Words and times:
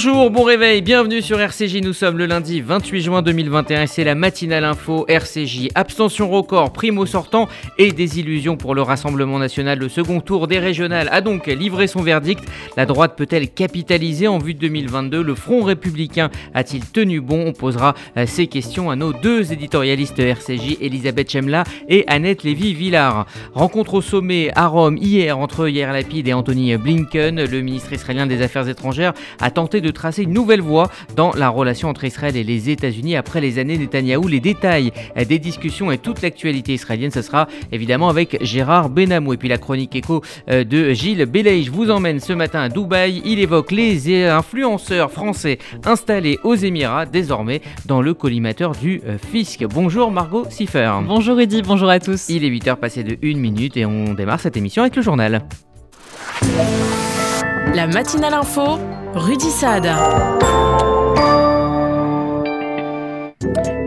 Bonjour, 0.00 0.30
bon 0.30 0.44
réveil, 0.44 0.80
bienvenue 0.80 1.20
sur 1.20 1.40
RCJ. 1.40 1.80
Nous 1.82 1.92
sommes 1.92 2.18
le 2.18 2.26
lundi 2.26 2.60
28 2.60 3.00
juin 3.00 3.20
2021 3.20 3.82
et 3.82 3.86
c'est 3.88 4.04
la 4.04 4.14
matinale 4.14 4.62
info 4.62 5.04
RCJ. 5.08 5.70
Abstention 5.74 6.30
record, 6.30 6.72
primo 6.72 7.04
sortant 7.04 7.48
et 7.78 7.90
désillusion 7.90 8.56
pour 8.56 8.76
le 8.76 8.82
Rassemblement 8.82 9.40
national. 9.40 9.80
Le 9.80 9.88
second 9.88 10.20
tour 10.20 10.46
des 10.46 10.60
régionales 10.60 11.08
a 11.10 11.20
donc 11.20 11.48
livré 11.48 11.88
son 11.88 12.00
verdict. 12.00 12.44
La 12.76 12.86
droite 12.86 13.14
peut-elle 13.16 13.50
capitaliser 13.50 14.28
en 14.28 14.38
vue 14.38 14.54
de 14.54 14.60
2022 14.60 15.20
Le 15.20 15.34
Front 15.34 15.64
républicain 15.64 16.30
a-t-il 16.54 16.84
tenu 16.84 17.20
bon? 17.20 17.46
On 17.48 17.52
posera 17.52 17.94
euh, 18.16 18.24
ces 18.24 18.46
questions 18.46 18.92
à 18.92 18.94
nos 18.94 19.12
deux 19.12 19.52
éditorialistes 19.52 20.20
RCJ, 20.20 20.76
Elisabeth 20.80 21.32
Chemla 21.32 21.64
et 21.88 22.04
Annette 22.06 22.44
Lévy-Villard. 22.44 23.26
Rencontre 23.52 23.94
au 23.94 24.00
sommet 24.00 24.52
à 24.54 24.68
Rome 24.68 24.96
hier 24.96 25.36
entre 25.36 25.68
Yair 25.68 25.92
Lapid 25.92 26.28
et 26.28 26.34
Anthony 26.34 26.76
Blinken. 26.76 27.44
Le 27.44 27.60
ministre 27.62 27.92
israélien 27.92 28.28
des 28.28 28.42
Affaires 28.42 28.68
étrangères 28.68 29.12
a 29.40 29.50
tenté 29.50 29.80
de 29.80 29.87
tracer 29.90 30.22
une 30.22 30.32
nouvelle 30.32 30.60
voie 30.60 30.90
dans 31.16 31.32
la 31.32 31.48
relation 31.48 31.88
entre 31.88 32.04
Israël 32.04 32.36
et 32.36 32.44
les 32.44 32.70
États-Unis 32.70 33.16
après 33.16 33.40
les 33.40 33.58
années 33.58 33.78
Netanyahou. 33.78 34.28
Les 34.28 34.40
détails 34.40 34.92
des 35.28 35.38
discussions 35.38 35.90
et 35.90 35.98
toute 35.98 36.22
l'actualité 36.22 36.74
israélienne, 36.74 37.10
ce 37.10 37.22
sera 37.22 37.48
évidemment 37.72 38.08
avec 38.08 38.38
Gérard 38.42 38.90
Benamou. 38.90 39.32
Et 39.32 39.36
puis 39.36 39.48
la 39.48 39.58
chronique 39.58 39.94
écho 39.96 40.22
euh, 40.50 40.64
de 40.64 40.92
Gilles 40.92 41.26
Je 41.34 41.70
vous 41.70 41.90
emmène 41.90 42.20
ce 42.20 42.32
matin 42.32 42.60
à 42.60 42.68
Dubaï. 42.68 43.22
Il 43.24 43.38
évoque 43.38 43.70
les 43.70 44.26
influenceurs 44.26 45.10
français 45.10 45.58
installés 45.84 46.38
aux 46.44 46.54
Émirats, 46.54 47.06
désormais 47.06 47.60
dans 47.86 48.02
le 48.02 48.14
collimateur 48.14 48.72
du 48.72 49.00
euh, 49.06 49.18
fisc. 49.18 49.64
Bonjour 49.64 50.10
Margot 50.10 50.44
Siffer. 50.50 50.92
Bonjour 51.06 51.40
Eddy, 51.40 51.62
bonjour 51.62 51.88
à 51.88 52.00
tous. 52.00 52.28
Il 52.28 52.44
est 52.44 52.50
8h 52.50 52.76
passé 52.76 53.02
de 53.02 53.16
1 53.22 53.38
minute 53.38 53.76
et 53.76 53.86
on 53.86 54.14
démarre 54.14 54.40
cette 54.40 54.56
émission 54.56 54.82
avec 54.82 54.96
le 54.96 55.02
journal. 55.02 55.42
La 57.74 57.86
matinale 57.86 58.34
info, 58.34 58.78
Rudy 59.18 59.50
Saad. 59.50 59.88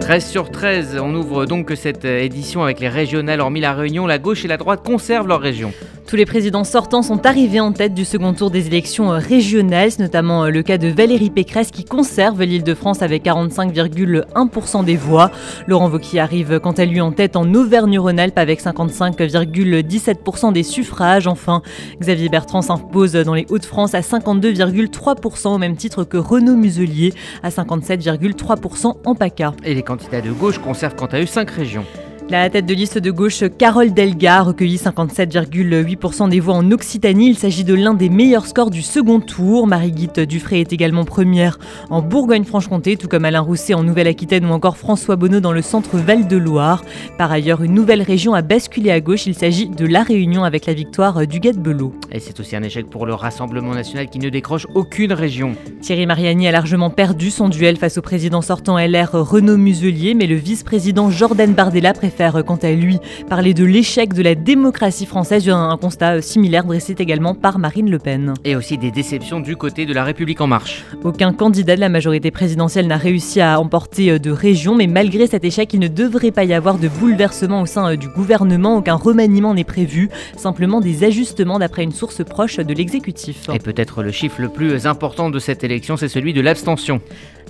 13 0.02 0.26
sur 0.26 0.52
13, 0.52 0.98
on 1.02 1.16
ouvre 1.16 1.46
donc 1.46 1.72
cette 1.76 2.04
édition 2.04 2.64
avec 2.64 2.82
les 2.82 2.90
régionales. 2.90 3.40
Hormis 3.40 3.62
la 3.62 3.74
Réunion, 3.74 4.08
la 4.08 4.18
gauche 4.18 4.44
et 4.44 4.50
la 4.50 4.58
droite 4.58 4.84
conservent 4.86 5.28
leur 5.28 5.40
région. 5.40 5.72
Tous 6.12 6.18
les 6.18 6.26
présidents 6.26 6.66
sortants 6.66 7.04
sont 7.04 7.26
arrivés 7.26 7.62
en 7.62 7.72
tête 7.72 7.94
du 7.94 8.04
second 8.04 8.34
tour 8.34 8.52
des 8.52 8.68
élections 8.68 9.14
euh, 9.14 9.18
régionales, 9.18 9.92
notamment 9.98 10.44
euh, 10.44 10.50
le 10.50 10.62
cas 10.62 10.78
de 10.78 10.90
Valérie 10.90 11.30
Pécresse 11.30 11.72
qui 11.72 11.86
conserve 11.86 12.44
l'île 12.44 12.66
de 12.66 12.74
France 12.74 13.02
avec 13.02 13.24
45,1% 13.24 14.84
des 14.84 14.98
voix. 14.98 15.32
Laurent 15.68 15.90
Wauquiez 15.90 16.20
arrive 16.20 16.60
quant 16.60 16.74
à 16.74 16.84
lui 16.84 17.00
en 17.00 17.14
tête 17.14 17.38
en 17.38 17.54
Auvergne-Rhône-Alpes 17.54 18.38
avec 18.38 18.62
55,17% 18.62 20.52
des 20.52 20.64
suffrages. 20.64 21.28
Enfin, 21.28 21.62
Xavier 22.02 22.28
Bertrand 22.28 22.62
s'impose 22.62 23.14
dans 23.14 23.34
les 23.34 23.46
Hauts-de-France 23.50 23.96
à 23.96 24.02
52,3% 24.02 25.48
au 25.48 25.58
même 25.60 25.78
titre 25.78 26.04
que 26.04 26.18
Renaud 26.18 26.58
Muselier 26.58 27.14
à 27.42 27.52
57,3% 27.52 28.96
en 29.06 29.16
PACA. 29.16 29.54
Et 29.64 29.74
les 29.74 29.84
candidats 29.84 30.20
de 30.20 30.32
gauche 30.32 30.58
conservent 30.58 30.96
quant 30.96 31.06
à 31.06 31.22
eux 31.22 31.26
5 31.26 31.50
régions. 31.52 31.86
La 32.30 32.50
tête 32.50 32.66
de 32.66 32.74
liste 32.74 32.98
de 32.98 33.12
gauche, 33.12 33.44
Carole 33.58 33.94
Delga, 33.94 34.38
a 34.38 34.42
recueilli 34.44 34.78
57,8% 34.78 36.30
des 36.30 36.40
voix 36.40 36.54
en 36.54 36.72
Occitanie. 36.72 37.30
Il 37.30 37.38
s'agit 37.38 37.66
de 37.66 37.74
l'un 37.74 37.94
des 37.94 38.08
meilleurs 38.10 38.46
scores 38.46 38.70
du 38.70 38.82
second 38.82 39.20
tour. 39.20 39.68
Marie-Guite 39.68 40.22
Dufray 40.22 40.62
est 40.62 40.72
également 40.72 41.04
première 41.04 41.60
en 41.90 42.02
Bourgogne-Franche-Comté, 42.02 42.96
tout 42.96 43.10
comme 43.10 43.26
Alain 43.26 43.42
Rousset 43.42 43.74
en 43.74 43.84
Nouvelle-Aquitaine 43.84 44.46
ou 44.46 44.50
encore 44.54 44.78
François 44.78 45.18
Bonneau 45.18 45.42
dans 45.42 45.52
le 45.52 45.62
centre 45.62 45.98
Val-de-Loire. 45.98 46.86
Par 47.18 47.32
ailleurs, 47.34 47.64
une 47.64 47.74
nouvelle 47.74 48.02
région 48.02 48.34
a 48.34 48.42
basculé 48.42 48.92
à 48.92 49.02
gauche. 49.02 49.26
Il 49.26 49.36
s'agit 49.36 49.68
de 49.68 49.86
La 49.86 50.04
Réunion 50.04 50.46
avec 50.46 50.68
la 50.68 50.74
victoire 50.74 51.28
du 51.28 51.42
Belot. 51.42 51.94
Et 52.14 52.20
c'est 52.20 52.40
aussi 52.40 52.56
un 52.56 52.64
échec 52.64 52.90
pour 52.90 53.06
le 53.06 53.14
Rassemblement 53.14 53.74
national 53.74 54.10
qui 54.10 54.20
ne 54.20 54.30
décroche 54.30 54.68
aucune 54.74 55.12
région. 55.12 55.56
Thierry 55.82 56.06
Mariani 56.06 56.48
a 56.48 56.52
largement 56.52 56.92
perdu 56.92 57.30
son 57.30 57.50
duel 57.50 57.76
face 57.76 57.98
au 57.98 58.02
président 58.02 58.42
sortant 58.42 58.78
LR 58.78 59.12
Renaud 59.12 59.58
Muselier, 59.58 60.14
mais 60.14 60.28
le 60.28 60.36
vice-président 60.36 61.10
Jordan 61.10 61.54
Bardella 61.54 61.92
préfère 61.92 62.21
quant 62.46 62.60
à 62.62 62.72
lui, 62.72 63.00
parler 63.30 63.54
de 63.54 63.66
l'échec 63.66 64.14
de 64.14 64.22
la 64.22 64.36
démocratie 64.36 65.06
française, 65.06 65.50
un 65.50 65.78
constat 65.78 66.22
similaire 66.22 66.64
dressé 66.64 66.96
également 67.00 67.34
par 67.34 67.58
Marine 67.58 67.90
Le 67.90 67.98
Pen. 67.98 68.34
Et 68.46 68.56
aussi 68.56 68.78
des 68.78 68.92
déceptions 68.92 69.40
du 69.40 69.56
côté 69.56 69.86
de 69.86 69.94
la 69.94 70.04
République 70.04 70.42
en 70.42 70.48
marche. 70.48 70.86
Aucun 71.04 71.34
candidat 71.34 71.76
de 71.76 71.82
la 71.82 71.90
majorité 71.90 72.30
présidentielle 72.30 72.88
n'a 72.88 72.98
réussi 72.98 73.42
à 73.42 73.60
emporter 73.60 74.12
euh, 74.12 74.20
de 74.20 74.30
région, 74.32 74.76
mais 74.76 74.88
malgré 74.88 75.28
cet 75.28 75.44
échec, 75.44 75.74
il 75.74 75.80
ne 75.80 75.88
devrait 75.88 76.32
pas 76.32 76.44
y 76.44 76.54
avoir 76.54 76.78
de 76.78 76.88
bouleversement 76.88 77.62
au 77.62 77.66
sein 77.66 77.94
euh, 77.94 77.96
du 77.96 78.08
gouvernement, 78.10 78.78
aucun 78.78 78.96
remaniement 78.96 79.54
n'est 79.54 79.64
prévu, 79.64 80.10
simplement 80.38 80.82
des 80.82 81.04
ajustements 81.04 81.60
d'après 81.60 81.84
une 81.84 81.92
source 81.92 82.24
proche 82.24 82.58
de 82.58 82.74
l'exécutif. 82.74 83.50
Et 83.54 83.60
peut-être 83.60 84.04
le 84.04 84.12
chiffre 84.12 84.42
le 84.42 84.50
plus 84.50 84.86
important 84.86 85.30
de 85.30 85.40
cette 85.40 85.64
élection, 85.64 85.98
c'est 85.98 86.08
celui 86.08 86.34
de 86.34 86.42
l'abstention. 86.42 87.02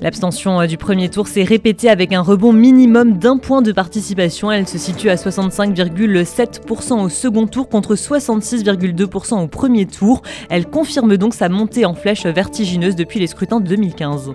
L'abstention 0.02 0.60
euh, 0.60 0.66
du 0.66 0.78
premier 0.78 1.10
tour 1.10 1.28
s'est 1.28 1.44
répétée 1.44 1.88
avec 1.88 2.12
un 2.12 2.22
rebond 2.22 2.54
minimum 2.54 3.20
d'un 3.20 3.38
point 3.38 3.62
de 3.62 3.72
participation. 3.72 4.52
Elle 4.52 4.68
se 4.68 4.80
situe 4.80 5.12
à 5.12 5.16
65,7% 5.16 7.04
au 7.04 7.10
second 7.10 7.46
tour 7.46 7.70
contre 7.70 7.94
66,2% 7.94 9.44
au 9.44 9.48
premier 9.48 9.86
tour. 9.86 10.24
Elle 10.50 10.66
confirme 10.66 11.18
donc 11.18 11.36
sa 11.36 11.50
montée 11.50 11.86
en 11.86 11.94
flèche 11.94 12.26
vertigineuse 12.26 12.96
depuis 12.96 13.20
les 13.20 13.28
scrutins 13.28 13.60
de 13.60 13.68
2015. 13.68 14.34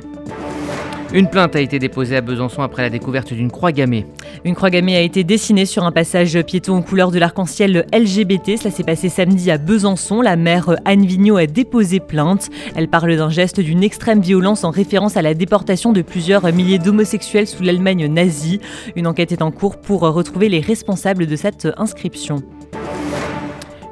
Une 1.12 1.30
plainte 1.30 1.56
a 1.56 1.60
été 1.60 1.78
déposée 1.78 2.16
à 2.16 2.20
Besançon 2.20 2.62
après 2.62 2.82
la 2.82 2.90
découverte 2.90 3.32
d'une 3.32 3.50
croix 3.50 3.72
gammée. 3.72 4.06
Une 4.44 4.54
croix 4.54 4.70
gammée 4.70 4.96
a 4.96 5.00
été 5.00 5.24
dessinée 5.24 5.64
sur 5.64 5.84
un 5.84 5.92
passage 5.92 6.38
piéton 6.42 6.76
aux 6.76 6.82
couleurs 6.82 7.10
de 7.10 7.18
l'arc-en-ciel 7.18 7.86
LGBT. 7.92 8.58
Cela 8.58 8.70
s'est 8.70 8.82
passé 8.82 9.08
samedi 9.08 9.50
à 9.50 9.56
Besançon. 9.56 10.20
La 10.20 10.36
mère 10.36 10.76
Anne 10.84 11.06
Vigneault 11.06 11.36
a 11.36 11.46
déposé 11.46 12.00
plainte. 12.00 12.50
Elle 12.74 12.88
parle 12.88 13.16
d'un 13.16 13.30
geste 13.30 13.60
d'une 13.60 13.84
extrême 13.84 14.20
violence 14.20 14.64
en 14.64 14.70
référence 14.70 15.16
à 15.16 15.22
la 15.22 15.34
déportation 15.34 15.92
de 15.92 16.02
plusieurs 16.02 16.52
milliers 16.52 16.78
d'homosexuels 16.78 17.46
sous 17.46 17.62
l'Allemagne 17.62 18.08
nazie. 18.08 18.60
Une 18.96 19.06
enquête 19.06 19.32
est 19.32 19.42
en 19.42 19.52
cours 19.52 19.78
pour 19.78 20.00
retrouver 20.00 20.48
les 20.48 20.60
responsables 20.60 21.26
de 21.26 21.36
cette 21.36 21.68
inscription. 21.76 22.42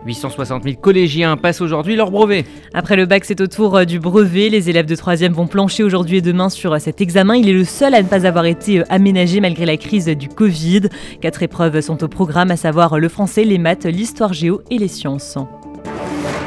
860 0.07 0.65
000 0.65 0.77
collégiens 0.81 1.37
passent 1.37 1.61
aujourd'hui 1.61 1.97
leur 1.97 2.11
brevet. 2.11 2.45
Après 2.73 2.97
le 2.97 3.07
bac, 3.07 3.25
c'est 3.25 3.41
au 3.41 3.47
tour 3.47 3.77
euh, 3.77 3.85
du 3.85 3.99
brevet. 3.99 4.49
Les 4.49 4.71
élèves 4.71 4.87
de 4.87 4.95
3e 4.95 5.33
vont 5.33 5.47
plancher 5.47 5.83
aujourd'hui 5.83 6.19
et 6.19 6.21
demain 6.21 6.49
sur 6.49 6.73
euh, 6.73 6.79
cet 6.79 7.01
examen. 7.01 7.37
Il 7.37 7.49
est 7.49 7.55
le 7.55 7.65
seul 7.65 7.95
à 7.95 8.03
ne 8.03 8.09
pas 8.09 8.27
avoir 8.27 8.45
été 8.45 8.81
euh, 8.81 8.85
aménagé 8.89 9.41
malgré 9.41 9.67
la 9.67 9.77
crise 9.77 10.07
du 10.07 10.29
Covid. 10.29 10.83
Quatre 11.21 11.43
épreuves 11.43 11.81
sont 11.81 12.03
au 12.05 12.09
programme, 12.09 12.51
à 12.51 12.57
savoir 12.57 12.99
le 12.99 13.09
français, 13.09 13.45
les 13.45 13.59
maths, 13.59 13.87
l'histoire 13.87 14.33
géo 14.33 14.63
et 14.71 14.79
les 14.79 14.89
sciences. 14.89 15.39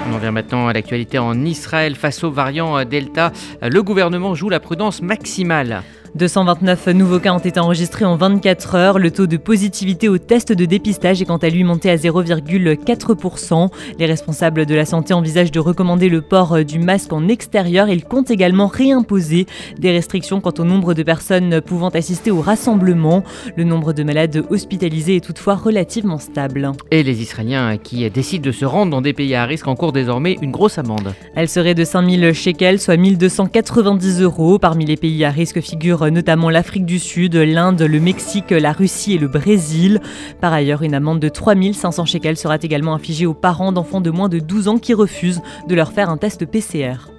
On 0.10 0.16
en 0.16 0.20
vient 0.20 0.32
maintenant 0.32 0.68
à 0.68 0.74
l'actualité 0.74 1.18
en 1.18 1.44
Israël 1.44 1.96
face 1.96 2.24
au 2.24 2.32
variant 2.32 2.86
Delta. 2.86 3.34
Le 3.62 3.84
gouvernement 3.84 4.36
joue 4.36 4.50
la 4.50 4.62
prudence 4.62 5.02
maximale. 5.02 5.84
229 6.16 6.88
nouveaux 6.88 7.20
cas 7.20 7.34
ont 7.34 7.40
été 7.40 7.60
enregistrés 7.60 8.06
en 8.06 8.16
24 8.16 8.76
heures. 8.76 9.00
Le 9.00 9.12
taux 9.12 9.28
de 9.28 9.38
positivité 9.38 10.10
au 10.10 10.18
test 10.18 10.52
de 10.52 10.66
dépistage 10.66 11.22
est 11.22 11.26
quant 11.26 11.38
à 11.38 11.50
lui 11.50 11.64
monté 11.64 11.90
à 11.90 11.96
0,4%. 11.96 13.70
Les 14.00 14.06
responsables 14.06 14.66
de 14.66 14.76
la 14.76 14.86
santé 14.86 15.14
envisagent 15.14 15.52
de 15.52 15.60
recommander 15.60 16.10
le 16.10 16.22
port 16.22 16.64
du 16.64 16.80
masque 16.80 17.14
en 17.14 17.28
extérieur. 17.28 17.90
Ils 17.90 18.04
comptent 18.04 18.32
également 18.32 18.68
réimposer 18.68 19.46
des 19.78 19.92
restrictions 19.92 20.42
quant 20.42 20.54
au 20.58 20.64
nombre 20.64 20.94
de 20.94 21.04
personnes 21.04 21.62
pouvant 21.62 21.90
assister 21.90 22.32
au 22.32 22.42
rassemblement. 22.42 23.24
Le 23.56 23.64
nombre 23.64 23.94
de 23.94 24.04
malades 24.04 24.44
hospitalisés 24.50 25.18
est 25.18 25.26
toutefois 25.26 25.56
relativement 25.56 26.18
stable. 26.18 26.72
Et 26.92 27.04
les 27.04 27.22
Israéliens 27.22 27.78
qui 27.78 28.10
décident 28.10 28.46
de 28.46 28.52
se 28.52 28.66
rendre 28.66 28.92
dans 28.92 29.02
des 29.02 29.14
pays 29.14 29.36
à 29.36 29.46
risque 29.46 29.68
encourent 29.68 29.92
désormais 29.92 30.38
une 30.42 30.52
grosse 30.52 30.78
amende. 30.78 31.14
Elle 31.36 31.50
serait 31.50 31.76
de 31.76 31.84
5000 31.84 32.34
shekels, 32.34 32.80
soit 32.80 32.98
1290 32.98 34.22
euros. 34.22 34.60
Parmi 34.60 34.86
les 34.86 34.98
pays 34.98 35.24
à 35.24 35.30
risque 35.30 35.62
figurent 35.62 35.97
notamment 36.06 36.50
l'Afrique 36.50 36.86
du 36.86 37.00
Sud, 37.00 37.36
l'Inde, 37.36 37.82
le 37.82 38.00
Mexique, 38.00 38.52
la 38.52 38.72
Russie 38.72 39.14
et 39.14 39.18
le 39.18 39.28
Brésil. 39.28 40.02
Par 40.42 40.54
ailleurs, 40.54 40.84
une 40.84 40.94
amende 40.94 41.20
de 41.20 41.30
3500 41.30 42.06
shekels 42.06 42.38
sera 42.38 42.58
également 42.62 42.94
infligée 42.94 43.26
aux 43.26 43.34
parents 43.34 43.72
d'enfants 43.72 44.02
de 44.02 44.12
moins 44.12 44.30
de 44.30 44.40
12 44.40 44.68
ans 44.68 44.78
qui 44.78 44.94
refusent 44.94 45.42
de 45.68 45.76
leur 45.76 45.92
faire 45.92 46.10
un 46.10 46.18
test 46.18 46.46
PCR. 46.46 47.10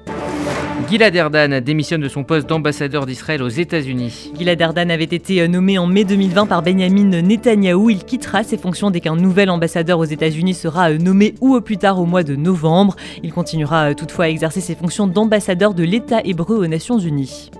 Gilad 0.88 1.14
Erdan 1.14 1.60
démissionne 1.60 2.00
de 2.00 2.08
son 2.08 2.25
poste 2.25 2.48
d'ambassadeur 2.48 3.04
d'Israël 3.04 3.42
aux 3.42 3.48
États-Unis. 3.48 4.32
Gilad 4.38 4.58
Erdan 4.58 4.88
avait 4.88 5.04
été 5.04 5.46
nommé 5.46 5.76
en 5.76 5.86
mai 5.86 6.04
2020 6.04 6.46
par 6.46 6.62
Benjamin 6.62 7.20
Netanyahou. 7.20 7.90
Il 7.90 8.04
quittera 8.04 8.42
ses 8.42 8.56
fonctions 8.56 8.90
dès 8.90 9.00
qu'un 9.00 9.16
nouvel 9.16 9.50
ambassadeur 9.50 9.98
aux 9.98 10.04
États-Unis 10.04 10.54
sera 10.54 10.90
nommé 10.94 11.34
ou 11.42 11.54
au 11.54 11.60
plus 11.60 11.76
tard 11.76 12.00
au 12.00 12.06
mois 12.06 12.22
de 12.22 12.36
novembre. 12.36 12.96
Il 13.22 13.32
continuera 13.32 13.94
toutefois 13.94 14.26
à 14.26 14.28
exercer 14.28 14.62
ses 14.62 14.75
fonctions 14.75 15.06
d'ambassadeur 15.06 15.75
de 15.75 15.84
l'État 15.84 16.22
hébreu 16.25 16.56
aux 16.56 16.66
Nations 16.66 16.98
Unies. 16.98 17.50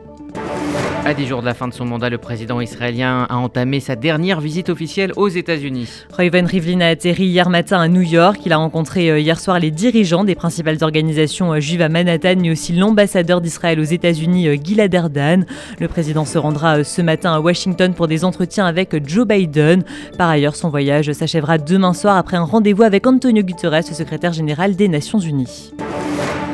À 1.09 1.15
10 1.15 1.27
jours 1.27 1.41
de 1.41 1.47
la 1.47 1.55
fin 1.55 1.69
de 1.69 1.73
son 1.73 1.87
mandat, 1.87 2.11
le 2.11 2.19
président 2.19 2.61
israélien 2.61 3.27
a 3.31 3.37
entamé 3.37 3.81
sa 3.81 3.97
dernière 3.97 4.43
visite 4.43 4.69
officielle 4.69 5.13
aux 5.17 5.29
États-Unis. 5.29 5.89
Reuven 6.13 6.45
Rivlin 6.45 6.83
a 6.83 6.89
atterri 6.89 7.25
hier 7.25 7.49
matin 7.49 7.81
à 7.81 7.89
New 7.89 8.03
York. 8.03 8.41
Il 8.45 8.53
a 8.53 8.59
rencontré 8.59 9.11
euh, 9.11 9.19
hier 9.19 9.41
soir 9.41 9.59
les 9.59 9.71
dirigeants 9.71 10.25
des 10.25 10.35
principales 10.35 10.77
organisations 10.83 11.55
euh, 11.55 11.61
juives 11.61 11.81
à 11.81 11.89
Manhattan, 11.89 12.35
mais 12.41 12.51
aussi 12.51 12.75
l'ambassadeur 12.75 13.41
d'Israël 13.41 13.81
aux 13.81 13.85
États-Unis, 13.85 14.49
euh, 14.49 14.57
Gilad 14.63 14.93
Erdan. 14.93 15.45
Le 15.81 15.89
président 15.89 16.27
se 16.27 16.37
rendra 16.37 16.85
ce 16.85 17.01
matin 17.01 17.33
à 17.33 17.41
Washington 17.41 17.95
pour 17.95 18.07
des 18.07 18.25
entretiens 18.25 18.67
avec 18.67 19.09
Joe 19.09 19.27
Biden. 19.27 19.85
Par 20.19 20.29
ailleurs, 20.29 20.57
son 20.57 20.69
voyage 20.69 21.11
s'achèvera 21.13 21.57
demain 21.57 21.95
soir 21.95 22.19
après 22.19 22.37
un 22.37 22.45
rendez-vous 22.45 22.83
avec 22.83 23.07
Antonio 23.07 23.43
Guterres, 23.43 23.85
secrétaire 23.85 24.35
général 24.35 24.77
des 24.77 24.89
Nations 24.89 25.21
Unies. 25.21 25.73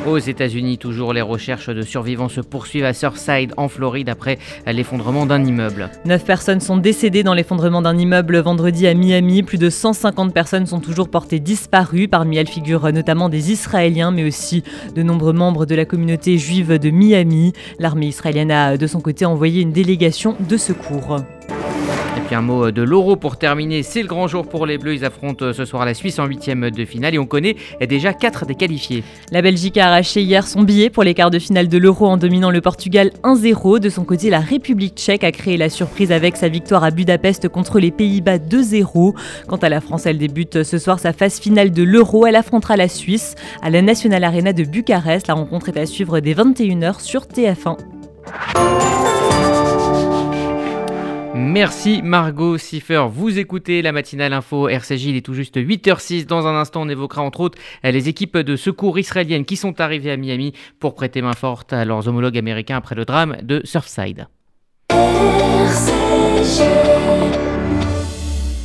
Aux 0.07 0.19
États-Unis, 0.19 0.77
toujours 0.77 1.15
les 1.15 1.23
recherches 1.23 1.71
de 1.71 1.81
survivants 1.81 2.29
se 2.29 2.43
poursuivent 2.43 2.85
à 2.85 2.93
Surfside, 2.93 3.55
en 3.57 3.69
Floride, 3.69 4.11
après 4.11 4.39
l'effondrement 4.67 5.25
d'un 5.25 5.43
immeuble. 5.43 5.89
Neuf 6.05 6.27
personnes 6.27 6.61
sont 6.61 6.77
décédées 6.77 7.23
dans 7.23 7.33
l'effondrement 7.33 7.81
d'un 7.81 7.97
immeuble 7.97 8.39
vendredi 8.39 8.87
à 8.87 8.93
Miami. 8.93 9.43
Plus 9.43 9.57
de 9.57 9.71
150 9.71 10.35
personnes 10.35 10.67
sont 10.67 10.81
toujours 10.81 11.09
portées 11.09 11.41
disparues. 11.41 12.07
Parmi 12.07 12.37
elles 12.37 12.49
figurent 12.49 12.93
notamment 12.93 13.31
des 13.31 13.51
Israéliens, 13.51 14.11
mais 14.11 14.25
aussi 14.25 14.63
de 14.95 15.03
nombreux 15.03 15.33
membres 15.33 15.65
de 15.65 15.75
la 15.75 15.87
communauté 15.87 16.37
juive 16.37 16.79
de 16.79 16.91
Miami. 16.91 17.55
L'armée 17.79 18.09
israélienne 18.09 18.51
a 18.51 18.77
de 18.77 18.87
son 18.87 19.01
côté 19.01 19.25
envoyé 19.25 19.63
une 19.63 19.73
délégation 19.73 20.37
de 20.39 20.59
secours. 20.59 21.17
Et 22.17 22.21
puis 22.21 22.35
un 22.37 22.43
mot 22.43 22.71
de 22.71 22.83
l'Euro 22.83 23.17
pour 23.17 23.37
terminer. 23.37 23.83
C'est 23.83 24.03
le 24.03 24.07
grand 24.07 24.29
jour 24.29 24.47
pour 24.47 24.67
les 24.67 24.79
Bleus. 24.79 24.95
Ils 24.95 25.05
affrontent 25.05 25.53
ce 25.53 25.65
soir 25.65 25.85
la 25.85 25.95
Suisse 25.95 26.19
en 26.19 26.27
huitième 26.27 26.71
de 26.71 26.85
finale 26.85 27.15
et 27.15 27.19
on 27.19 27.27
connaît 27.27 27.57
déjà 27.89 28.13
quatre 28.13 28.47
des 28.47 28.55
qualifiés. 28.55 29.03
La 29.33 29.43
Belgique 29.43 29.77
a 29.79 29.87
arraché 29.87 30.23
hier 30.23 30.47
son 30.47 30.63
billet 30.63 30.91
pour 30.91 31.03
les 31.03 31.15
quarts 31.15 31.31
de 31.31 31.39
finale 31.39 31.69
de 31.69 31.77
l'Euro 31.77 32.07
en 32.07 32.17
dominant 32.17 32.51
le 32.51 32.61
Portugal 32.61 33.11
1-0. 33.25 33.81
De 33.81 33.89
son 33.89 34.05
côté, 34.05 34.31
la 34.31 34.39
République 34.41 34.95
tchèque 34.95 35.25
a 35.25 35.33
créé 35.33 35.57
la 35.57 35.69
surprise 35.69 36.13
avec 36.13 36.37
sa 36.37 36.49
victoire 36.49 36.85
à 36.85 36.91
Budapest 36.91 37.49
contre 37.49 37.81
les 37.81 37.91
Pays-Bas 37.91 38.39
2-0. 38.39 39.15
Quant 39.49 39.57
à 39.57 39.69
la 39.69 39.81
France, 39.81 40.07
elle 40.07 40.19
débute 40.19 40.63
ce 40.63 40.79
soir 40.79 41.01
sa 41.01 41.13
phase 41.13 41.41
finale 41.41 41.73
de 41.73 41.83
l'Euro. 41.83 42.27
Elle 42.27 42.37
affrontera 42.37 42.77
la 42.77 42.89
Suisse 42.89 43.35
à 43.61 43.71
la 43.71 43.83
National 43.83 44.23
Arena 44.23 44.53
de 44.53 44.63
Bucarest. 44.65 45.27
La 45.27 45.35
rencontre 45.35 45.69
est 45.69 45.79
à 45.79 45.87
suivre 45.87 46.21
dès 46.21 46.35
21h 46.35 47.01
sur 47.01 47.23
TF1. 47.23 47.77
Merci 51.37 52.01
Margot 52.01 52.59
Siffer. 52.59 53.07
Vous 53.11 53.41
écoutez 53.41 53.83
la 53.83 53.91
matinale 53.91 54.33
info 54.33 54.69
RCJ, 54.69 55.07
il 55.07 55.17
est 55.17 55.21
tout 55.21 55.35
juste 55.35 55.57
8h06. 55.57 56.27
Dans 56.27 56.47
un 56.47 56.55
instant, 56.55 56.83
on 56.83 56.89
évoquera 56.89 57.23
entre 57.23 57.41
autres 57.41 57.59
les 57.83 58.09
équipes 58.09 58.39
de 58.39 58.55
secours 58.55 59.01
israéliennes 59.01 59.45
qui 59.45 59.57
sont 59.57 59.81
arrivées 59.81 60.13
à 60.13 60.17
Miami 60.17 60.53
pour 60.79 60.95
prêter 60.95 61.23
main 61.23 61.33
forte 61.33 61.73
à 61.73 61.85
leurs 61.85 62.07
homologues 62.07 62.39
américains 62.39 62.77
après 62.77 62.95
le 62.95 63.05
drame 63.05 63.37
de 63.43 63.61
Surfside. 63.65 64.29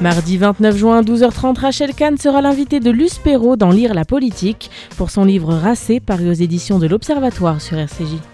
Mardi 0.00 0.36
29 0.38 0.76
juin, 0.76 1.02
12h30, 1.02 1.60
Rachel 1.60 1.94
Kahn 1.94 2.18
sera 2.18 2.42
l'invitée 2.42 2.80
de 2.80 2.90
Luce 2.90 3.18
Perrault 3.18 3.56
dans 3.56 3.70
Lire 3.70 3.94
la 3.94 4.04
politique 4.04 4.70
pour 4.96 5.10
son 5.10 5.24
livre 5.24 5.54
Racé, 5.54 6.00
paru 6.00 6.28
aux 6.28 6.32
éditions 6.32 6.80
de 6.80 6.88
l'Observatoire 6.88 7.60
sur 7.60 7.78
RCJ. 7.78 8.33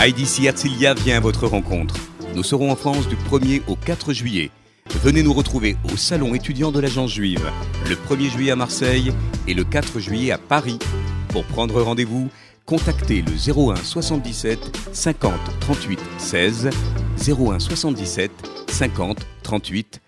IDC 0.00 0.44
Herzliya 0.44 0.94
vient 0.94 1.16
à 1.16 1.20
votre 1.20 1.48
rencontre. 1.48 1.96
Nous 2.36 2.44
serons 2.44 2.70
en 2.70 2.76
France 2.76 3.08
du 3.08 3.16
1er 3.16 3.62
au 3.66 3.74
4 3.74 4.12
juillet. 4.12 4.52
Venez 5.02 5.24
nous 5.24 5.32
retrouver 5.32 5.76
au 5.92 5.96
Salon 5.96 6.34
étudiant 6.36 6.70
de 6.70 6.78
l'Agence 6.78 7.12
juive, 7.12 7.50
le 7.88 7.96
1er 7.96 8.30
juillet 8.30 8.52
à 8.52 8.56
Marseille 8.56 9.12
et 9.48 9.54
le 9.54 9.64
4 9.64 9.98
juillet 9.98 10.30
à 10.30 10.38
Paris. 10.38 10.78
Pour 11.30 11.44
prendre 11.46 11.82
rendez-vous, 11.82 12.28
contactez 12.64 13.22
le 13.22 13.32
01 13.72 13.74
77 13.74 14.78
50 14.92 15.32
38 15.58 15.98
16 16.18 16.70
01 17.28 17.58
77 17.58 18.30
50 18.68 19.18
38 19.42 19.94
16. 19.94 20.07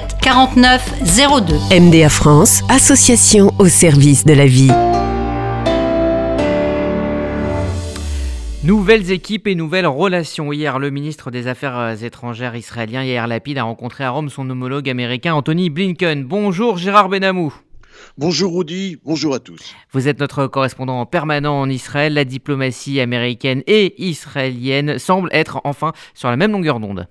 49 0.21 0.93
02. 1.47 1.79
MDA 1.79 2.09
France, 2.09 2.61
association 2.69 3.51
au 3.59 3.67
service 3.67 4.25
de 4.25 4.33
la 4.33 4.45
vie. 4.45 4.71
Nouvelles 8.63 9.11
équipes 9.11 9.47
et 9.47 9.55
nouvelles 9.55 9.87
relations. 9.87 10.53
Hier, 10.53 10.77
le 10.77 10.91
ministre 10.91 11.31
des 11.31 11.47
Affaires 11.47 12.03
étrangères 12.03 12.55
israélien 12.55 13.03
Yair 13.03 13.27
Lapid 13.27 13.57
a 13.57 13.63
rencontré 13.63 14.03
à 14.03 14.11
Rome 14.11 14.29
son 14.29 14.49
homologue 14.49 14.89
américain 14.89 15.33
Anthony 15.33 15.69
Blinken. 15.69 16.25
Bonjour 16.25 16.77
Gérard 16.77 17.09
Benamou. 17.09 17.53
Bonjour 18.17 18.57
Rudy, 18.57 18.97
bonjour 19.03 19.33
à 19.33 19.39
tous. 19.39 19.73
Vous 19.91 20.07
êtes 20.07 20.19
notre 20.19 20.47
correspondant 20.47 21.05
permanent 21.05 21.59
en 21.59 21.69
Israël. 21.69 22.13
La 22.13 22.25
diplomatie 22.25 22.99
américaine 22.99 23.63
et 23.67 24.01
israélienne 24.03 24.99
semble 24.99 25.29
être 25.31 25.61
enfin 25.63 25.93
sur 26.13 26.29
la 26.29 26.37
même 26.37 26.51
longueur 26.51 26.79
d'onde. 26.79 27.07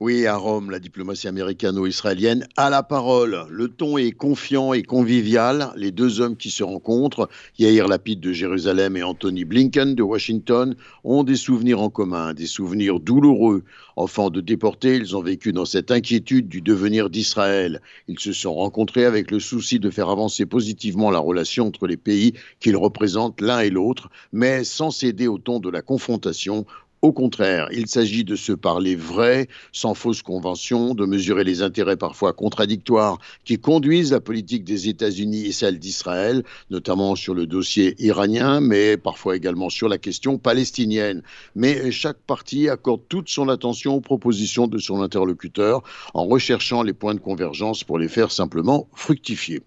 Oui, 0.00 0.26
à 0.26 0.36
Rome, 0.36 0.70
la 0.70 0.80
diplomatie 0.80 1.28
américano-israélienne 1.28 2.46
a 2.56 2.68
la 2.68 2.82
parole. 2.82 3.46
Le 3.48 3.68
ton 3.68 3.96
est 3.96 4.12
confiant 4.12 4.72
et 4.72 4.82
convivial. 4.82 5.72
Les 5.76 5.92
deux 5.92 6.20
hommes 6.20 6.36
qui 6.36 6.50
se 6.50 6.64
rencontrent, 6.64 7.28
Yair 7.58 7.86
Lapid 7.88 8.20
de 8.20 8.32
Jérusalem 8.32 8.96
et 8.96 9.02
Anthony 9.02 9.44
Blinken 9.44 9.94
de 9.94 10.02
Washington, 10.02 10.74
ont 11.04 11.22
des 11.22 11.36
souvenirs 11.36 11.80
en 11.80 11.90
commun, 11.90 12.34
des 12.34 12.46
souvenirs 12.46 13.00
douloureux. 13.00 13.62
Enfants 13.96 14.30
de 14.30 14.40
déportés, 14.40 14.96
ils 14.96 15.16
ont 15.16 15.22
vécu 15.22 15.52
dans 15.52 15.64
cette 15.64 15.92
inquiétude 15.92 16.48
du 16.48 16.60
devenir 16.60 17.08
d'Israël. 17.08 17.80
Ils 18.08 18.18
se 18.18 18.32
sont 18.32 18.54
rencontrés 18.54 19.04
avec 19.04 19.30
le 19.30 19.38
souci 19.38 19.78
de 19.78 19.90
faire 19.90 20.10
avancer 20.10 20.46
positivement 20.46 21.12
la 21.12 21.20
relation 21.20 21.68
entre 21.68 21.86
les 21.86 21.96
pays 21.96 22.34
qu'ils 22.58 22.76
représentent 22.76 23.40
l'un 23.40 23.60
et 23.60 23.70
l'autre, 23.70 24.10
mais 24.32 24.64
sans 24.64 24.90
céder 24.90 25.28
au 25.28 25.38
ton 25.38 25.60
de 25.60 25.70
la 25.70 25.82
confrontation 25.82 26.66
au 27.04 27.12
contraire, 27.12 27.68
il 27.70 27.86
s'agit 27.86 28.24
de 28.24 28.34
se 28.34 28.52
parler 28.52 28.96
vrai, 28.96 29.48
sans 29.72 29.92
fausse 29.92 30.22
convention, 30.22 30.94
de 30.94 31.04
mesurer 31.04 31.44
les 31.44 31.60
intérêts 31.60 31.98
parfois 31.98 32.32
contradictoires 32.32 33.18
qui 33.44 33.58
conduisent 33.58 34.12
la 34.12 34.22
politique 34.22 34.64
des 34.64 34.88
États-Unis 34.88 35.44
et 35.44 35.52
celle 35.52 35.78
d'Israël, 35.78 36.44
notamment 36.70 37.14
sur 37.14 37.34
le 37.34 37.46
dossier 37.46 37.94
iranien, 38.02 38.62
mais 38.62 38.96
parfois 38.96 39.36
également 39.36 39.68
sur 39.68 39.90
la 39.90 39.98
question 39.98 40.38
palestinienne. 40.38 41.22
Mais 41.54 41.90
chaque 41.90 42.22
parti 42.26 42.70
accorde 42.70 43.02
toute 43.10 43.28
son 43.28 43.50
attention 43.50 43.96
aux 43.96 44.00
propositions 44.00 44.66
de 44.66 44.78
son 44.78 45.02
interlocuteur 45.02 45.82
en 46.14 46.24
recherchant 46.24 46.82
les 46.82 46.94
points 46.94 47.14
de 47.14 47.20
convergence 47.20 47.84
pour 47.84 47.98
les 47.98 48.08
faire 48.08 48.32
simplement 48.32 48.88
fructifier. 48.94 49.60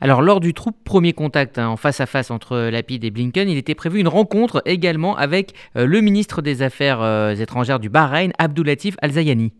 Alors 0.00 0.20
lors 0.20 0.40
du 0.40 0.52
troupe 0.52 0.76
premier 0.84 1.14
contact 1.14 1.58
hein, 1.58 1.68
en 1.68 1.76
face 1.76 2.00
à 2.00 2.06
face 2.06 2.30
entre 2.30 2.68
Lapid 2.70 3.02
et 3.04 3.10
Blinken, 3.10 3.48
il 3.48 3.56
était 3.56 3.74
prévu 3.74 4.00
une 4.00 4.08
rencontre 4.08 4.62
également 4.66 5.16
avec 5.16 5.54
euh, 5.76 5.86
le 5.86 6.00
ministre 6.02 6.42
des 6.42 6.62
Affaires 6.62 7.00
euh, 7.00 7.34
étrangères 7.34 7.80
du 7.80 7.88
Bahreïn, 7.88 8.30
Abdoulatif 8.38 8.96
Al-Zayani. 9.00 9.52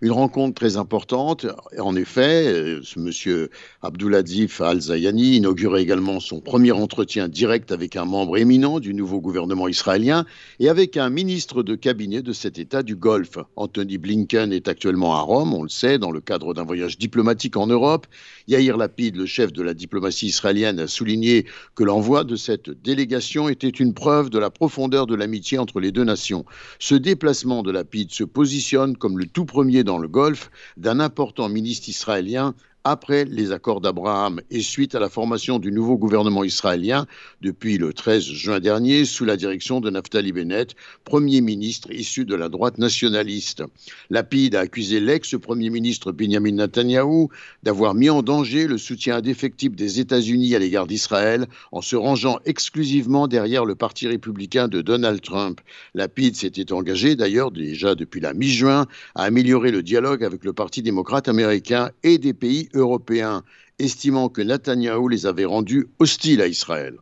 Une 0.00 0.12
rencontre 0.12 0.54
très 0.54 0.76
importante. 0.76 1.46
En 1.78 1.94
effet, 1.94 2.46
euh, 2.46 2.80
ce 2.82 2.98
monsieur 2.98 3.50
Al-Zayani 3.82 5.36
inaugurait 5.36 5.82
également 5.82 6.20
son 6.20 6.40
premier 6.40 6.72
entretien 6.72 7.28
direct 7.28 7.70
avec 7.70 7.96
un 7.96 8.04
membre 8.04 8.38
éminent 8.38 8.80
du 8.80 8.94
nouveau 8.94 9.20
gouvernement 9.20 9.68
israélien 9.68 10.24
et 10.58 10.68
avec 10.68 10.96
un 10.96 11.10
ministre 11.10 11.62
de 11.62 11.74
cabinet 11.74 12.22
de 12.22 12.32
cet 12.32 12.58
État 12.58 12.82
du 12.82 12.96
Golfe. 12.96 13.38
Anthony 13.56 13.98
Blinken 13.98 14.52
est 14.52 14.68
actuellement 14.68 15.16
à 15.16 15.20
Rome, 15.20 15.52
on 15.52 15.62
le 15.62 15.68
sait, 15.68 15.98
dans 15.98 16.12
le 16.12 16.20
cadre 16.20 16.54
d'un 16.54 16.64
voyage 16.64 16.96
diplomatique 16.96 17.56
en 17.56 17.66
Europe. 17.66 18.06
Yair 18.46 18.78
Lapid, 18.78 19.16
le 19.16 19.26
chef 19.26 19.52
de 19.52 19.62
la 19.62 19.74
diplomatie 19.74 20.26
israélienne, 20.26 20.80
a 20.80 20.86
souligné 20.86 21.44
que 21.74 21.84
l'envoi 21.84 22.24
de 22.24 22.36
cette 22.36 22.70
délégation 22.70 23.48
était 23.48 23.68
une 23.68 23.92
preuve 23.92 24.30
de 24.30 24.38
la 24.38 24.50
profondeur 24.50 25.06
de 25.06 25.14
l'amitié 25.14 25.58
entre 25.58 25.80
les 25.80 25.92
deux 25.92 26.04
nations. 26.04 26.46
Ce 26.78 26.94
déplacement 26.94 27.62
de 27.62 27.70
Lapid 27.70 28.12
se 28.12 28.24
positionne 28.24 28.96
comme 28.96 29.18
le 29.18 29.26
tout 29.26 29.44
premier 29.44 29.57
dans 29.64 29.98
le 29.98 30.08
Golfe 30.08 30.50
d'un 30.76 31.00
important 31.00 31.48
ministre 31.48 31.88
israélien 31.88 32.54
après 32.90 33.26
les 33.26 33.52
accords 33.52 33.82
d'Abraham 33.82 34.40
et 34.50 34.62
suite 34.62 34.94
à 34.94 34.98
la 34.98 35.10
formation 35.10 35.58
du 35.58 35.70
nouveau 35.70 35.98
gouvernement 35.98 36.42
israélien 36.42 37.06
depuis 37.42 37.76
le 37.76 37.92
13 37.92 38.24
juin 38.24 38.60
dernier 38.60 39.04
sous 39.04 39.26
la 39.26 39.36
direction 39.36 39.82
de 39.82 39.90
Naftali 39.90 40.32
Bennett, 40.32 40.74
Premier 41.04 41.42
ministre 41.42 41.92
issu 41.92 42.24
de 42.24 42.34
la 42.34 42.48
droite 42.48 42.78
nationaliste. 42.78 43.62
Lapide 44.08 44.54
a 44.54 44.60
accusé 44.60 45.00
l'ex-Premier 45.00 45.68
ministre 45.68 46.12
Benjamin 46.12 46.52
Netanyahou 46.52 47.28
d'avoir 47.62 47.94
mis 47.94 48.08
en 48.08 48.22
danger 48.22 48.66
le 48.66 48.78
soutien 48.78 49.16
indéfectible 49.16 49.76
des 49.76 50.00
États-Unis 50.00 50.54
à 50.54 50.58
l'égard 50.58 50.86
d'Israël 50.86 51.46
en 51.72 51.82
se 51.82 51.94
rangeant 51.94 52.38
exclusivement 52.46 53.28
derrière 53.28 53.66
le 53.66 53.74
Parti 53.74 54.08
républicain 54.08 54.66
de 54.66 54.80
Donald 54.80 55.20
Trump. 55.20 55.60
Lapide 55.94 56.36
s'était 56.36 56.72
engagé 56.72 57.16
d'ailleurs 57.16 57.50
déjà 57.50 57.94
depuis 57.94 58.20
la 58.20 58.32
mi-juin 58.32 58.86
à 59.14 59.24
améliorer 59.24 59.72
le 59.72 59.82
dialogue 59.82 60.24
avec 60.24 60.42
le 60.42 60.54
Parti 60.54 60.80
démocrate 60.80 61.28
américain 61.28 61.90
et 62.02 62.16
des 62.16 62.32
pays 62.32 62.70
européens, 62.78 63.42
estimant 63.78 64.28
que 64.28 64.42
Netanyahou 64.42 65.08
les 65.08 65.26
avait 65.26 65.44
rendus 65.44 65.88
hostiles 65.98 66.42
à 66.42 66.46
Israël. 66.46 66.94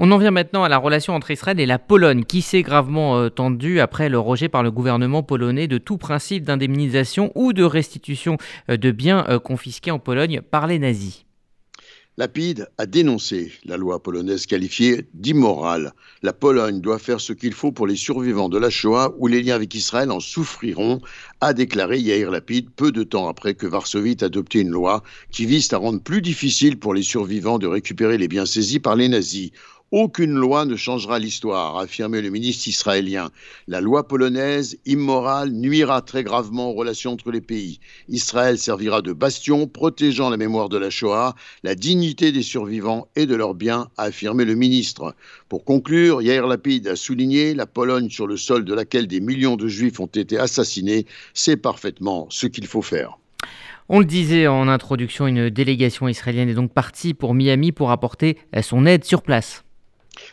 On 0.00 0.12
en 0.12 0.18
vient 0.18 0.30
maintenant 0.30 0.62
à 0.62 0.68
la 0.68 0.78
relation 0.78 1.14
entre 1.14 1.32
Israël 1.32 1.58
et 1.58 1.66
la 1.66 1.80
Pologne, 1.80 2.24
qui 2.24 2.40
s'est 2.40 2.62
gravement 2.62 3.18
euh, 3.18 3.30
tendue 3.30 3.80
après 3.80 4.08
le 4.08 4.20
rejet 4.20 4.48
par 4.48 4.62
le 4.62 4.70
gouvernement 4.70 5.24
polonais 5.24 5.66
de 5.66 5.76
tout 5.76 5.98
principe 5.98 6.44
d'indemnisation 6.44 7.32
ou 7.34 7.52
de 7.52 7.64
restitution 7.64 8.38
euh, 8.70 8.76
de 8.76 8.92
biens 8.92 9.26
euh, 9.28 9.40
confisqués 9.40 9.90
en 9.90 9.98
Pologne 9.98 10.40
par 10.40 10.68
les 10.68 10.78
nazis. 10.78 11.24
Lapide 12.18 12.66
a 12.78 12.86
dénoncé 12.86 13.52
la 13.64 13.76
loi 13.76 14.02
polonaise 14.02 14.46
qualifiée 14.46 15.06
d'immorale. 15.14 15.92
La 16.24 16.32
Pologne 16.32 16.80
doit 16.80 16.98
faire 16.98 17.20
ce 17.20 17.32
qu'il 17.32 17.52
faut 17.52 17.70
pour 17.70 17.86
les 17.86 17.94
survivants 17.94 18.48
de 18.48 18.58
la 18.58 18.70
Shoah 18.70 19.14
ou 19.18 19.28
les 19.28 19.40
liens 19.40 19.54
avec 19.54 19.72
Israël 19.76 20.10
en 20.10 20.18
souffriront, 20.18 21.00
a 21.40 21.54
déclaré 21.54 22.00
Yair 22.00 22.32
Lapide 22.32 22.70
peu 22.74 22.90
de 22.90 23.04
temps 23.04 23.28
après 23.28 23.54
que 23.54 23.68
Varsovie 23.68 24.10
ait 24.10 24.24
adopté 24.24 24.58
une 24.58 24.70
loi 24.70 25.04
qui 25.30 25.46
vise 25.46 25.72
à 25.72 25.76
rendre 25.76 26.02
plus 26.02 26.20
difficile 26.20 26.76
pour 26.76 26.92
les 26.92 27.04
survivants 27.04 27.60
de 27.60 27.68
récupérer 27.68 28.18
les 28.18 28.26
biens 28.26 28.46
saisis 28.46 28.80
par 28.80 28.96
les 28.96 29.08
nazis. 29.08 29.52
Aucune 29.90 30.34
loi 30.34 30.66
ne 30.66 30.76
changera 30.76 31.18
l'histoire, 31.18 31.78
a 31.78 31.84
affirmé 31.84 32.20
le 32.20 32.28
ministre 32.28 32.68
israélien. 32.68 33.30
La 33.68 33.80
loi 33.80 34.06
polonaise, 34.06 34.76
immorale, 34.84 35.50
nuira 35.50 36.02
très 36.02 36.22
gravement 36.22 36.70
aux 36.70 36.74
relations 36.74 37.12
entre 37.12 37.30
les 37.30 37.40
pays. 37.40 37.80
Israël 38.06 38.58
servira 38.58 39.00
de 39.00 39.14
bastion, 39.14 39.66
protégeant 39.66 40.28
la 40.28 40.36
mémoire 40.36 40.68
de 40.68 40.76
la 40.76 40.90
Shoah, 40.90 41.34
la 41.62 41.74
dignité 41.74 42.32
des 42.32 42.42
survivants 42.42 43.08
et 43.16 43.24
de 43.24 43.34
leurs 43.34 43.54
biens, 43.54 43.88
a 43.96 44.02
affirmé 44.04 44.44
le 44.44 44.56
ministre. 44.56 45.14
Pour 45.48 45.64
conclure, 45.64 46.20
Yair 46.20 46.46
Lapid 46.46 46.86
a 46.86 46.94
souligné 46.94 47.54
la 47.54 47.64
Pologne 47.64 48.10
sur 48.10 48.26
le 48.26 48.36
sol 48.36 48.66
de 48.66 48.74
laquelle 48.74 49.06
des 49.06 49.20
millions 49.20 49.56
de 49.56 49.68
juifs 49.68 50.00
ont 50.00 50.06
été 50.06 50.38
assassinés, 50.38 51.06
c'est 51.32 51.56
parfaitement 51.56 52.26
ce 52.28 52.46
qu'il 52.46 52.66
faut 52.66 52.82
faire. 52.82 53.16
On 53.88 54.00
le 54.00 54.04
disait 54.04 54.48
en 54.48 54.68
introduction, 54.68 55.26
une 55.26 55.48
délégation 55.48 56.08
israélienne 56.08 56.50
est 56.50 56.54
donc 56.54 56.74
partie 56.74 57.14
pour 57.14 57.32
Miami 57.32 57.72
pour 57.72 57.90
apporter 57.90 58.36
son 58.60 58.84
aide 58.84 59.04
sur 59.04 59.22
place. 59.22 59.64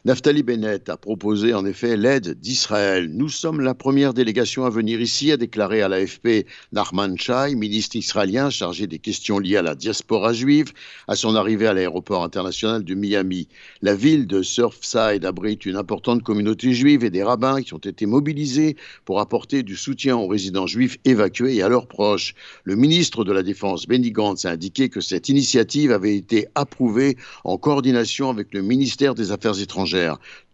Naftali 0.06 0.44
Bennett 0.44 0.90
a 0.90 0.98
proposé 0.98 1.54
en 1.54 1.66
effet 1.66 1.98
l'aide 1.98 2.40
d'Israël. 2.40 3.10
Nous 3.12 3.30
sommes 3.30 3.62
la 3.62 3.74
première 3.74 4.14
délégation 4.14 4.66
à 4.66 4.70
venir 4.70 5.02
ici, 5.02 5.32
a 5.32 5.38
déclaré 5.38 5.82
à 5.82 5.88
l'AFP 5.88 6.46
Nachman 6.72 7.18
Shai, 7.18 7.56
ministre 7.56 7.96
israélien 7.96 8.50
chargé 8.50 8.88
des 8.88 9.00
questions 9.00 9.40
liées 9.40 9.58
à 9.58 9.62
la 9.62 9.76
diaspora 9.76 10.34
juive, 10.34 10.74
à 11.08 11.16
son 11.16 11.36
arrivée 11.36 11.68
à 11.68 11.74
l'aéroport 11.74 12.24
international 12.24 12.84
de 12.84 12.96
Miami. 12.96 13.48
La 13.82 13.96
ville 13.96 14.28
de 14.28 14.42
Surfside 14.42 15.26
abrite 15.26 15.66
une 15.66 15.76
importante 15.76 16.24
communauté 16.24 16.74
juive 16.74 17.04
et 17.04 17.10
des 17.10 17.24
rabbins 17.24 17.62
qui 17.62 17.74
ont 17.74 17.78
été 17.78 18.06
mobilisés 18.06 18.78
pour 19.06 19.20
apporter 19.20 19.64
du 19.64 19.76
soutien 19.76 20.18
aux 20.18 20.28
résidents 20.28 20.68
juifs 20.68 20.98
évacués 21.06 21.56
et 21.56 21.62
à 21.62 21.70
leurs 21.70 21.88
proches. 21.88 22.34
Le 22.64 22.76
ministre 22.76 23.24
de 23.24 23.32
la 23.32 23.44
Défense, 23.44 23.88
Benny 23.88 24.12
Gantz, 24.12 24.46
a 24.46 24.52
indiqué 24.52 24.90
que 24.90 25.02
cette 25.02 25.30
initiative 25.30 25.92
avait 25.92 26.16
été 26.16 26.48
approuvée 26.56 27.18
en 27.44 27.58
coordination 27.58 28.30
avec 28.30 28.54
le 28.54 28.62
ministère 28.62 29.16
des 29.16 29.32
Affaires 29.32 29.60
étrangères 29.60 29.75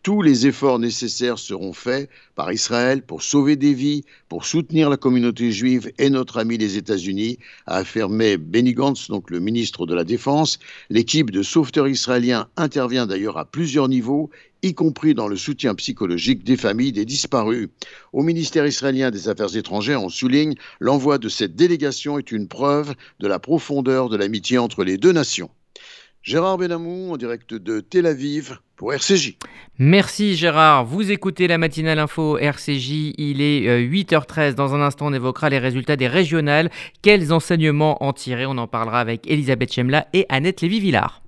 tous 0.03 0.23
les 0.23 0.47
efforts 0.47 0.79
nécessaires 0.79 1.37
seront 1.37 1.73
faits 1.73 2.09
par 2.35 2.51
Israël 2.51 3.03
pour 3.03 3.21
sauver 3.21 3.55
des 3.55 3.73
vies, 3.73 4.03
pour 4.29 4.45
soutenir 4.45 4.89
la 4.89 4.97
communauté 4.97 5.51
juive 5.51 5.91
et 5.99 6.09
notre 6.09 6.39
ami 6.39 6.57
les 6.57 6.77
États-Unis, 6.77 7.37
a 7.67 7.77
affirmé 7.77 8.37
Benny 8.37 8.73
Gantz, 8.73 9.09
donc 9.09 9.29
le 9.29 9.39
ministre 9.39 9.85
de 9.85 9.93
la 9.93 10.03
Défense. 10.03 10.57
L'équipe 10.89 11.29
de 11.29 11.43
sauveteurs 11.43 11.87
israéliens 11.87 12.47
intervient 12.57 13.05
d'ailleurs 13.05 13.37
à 13.37 13.45
plusieurs 13.45 13.89
niveaux, 13.89 14.31
y 14.63 14.73
compris 14.73 15.13
dans 15.13 15.27
le 15.27 15.35
soutien 15.37 15.75
psychologique 15.75 16.43
des 16.43 16.57
familles 16.57 16.91
des 16.91 17.05
disparus. 17.05 17.69
Au 18.11 18.23
ministère 18.23 18.65
israélien 18.65 19.11
des 19.11 19.29
Affaires 19.29 19.55
étrangères, 19.55 20.01
on 20.01 20.09
souligne 20.09 20.55
l'envoi 20.79 21.19
de 21.19 21.29
cette 21.29 21.55
délégation 21.55 22.17
est 22.17 22.31
une 22.31 22.47
preuve 22.47 22.95
de 23.19 23.27
la 23.27 23.37
profondeur 23.37 24.09
de 24.09 24.17
l'amitié 24.17 24.57
entre 24.57 24.83
les 24.83 24.97
deux 24.97 25.11
nations. 25.11 25.51
Gérard 26.23 26.59
Benamou 26.59 27.11
en 27.11 27.17
direct 27.17 27.55
de 27.55 27.79
Tel 27.79 28.05
Aviv 28.05 28.59
pour 28.75 28.93
RCJ. 28.93 29.37
Merci 29.79 30.35
Gérard. 30.35 30.85
Vous 30.85 31.09
écoutez 31.11 31.47
la 31.47 31.57
matinale 31.57 31.97
info 31.97 32.37
RCJ. 32.37 33.15
Il 33.17 33.41
est 33.41 33.87
8h13. 33.87 34.39
Euh, 34.39 34.53
Dans 34.53 34.75
un 34.75 34.81
instant, 34.81 35.07
on 35.07 35.13
évoquera 35.13 35.49
les 35.49 35.57
résultats 35.57 35.95
des 35.95 36.07
régionales. 36.07 36.69
Quels 37.01 37.33
enseignements 37.33 38.03
en 38.03 38.13
tirer? 38.13 38.45
On 38.45 38.57
en 38.59 38.67
parlera 38.67 38.99
avec 38.99 39.25
Elisabeth 39.25 39.73
Chemla 39.73 40.07
et 40.13 40.27
Annette 40.29 40.61
Lévy-Villard. 40.61 41.23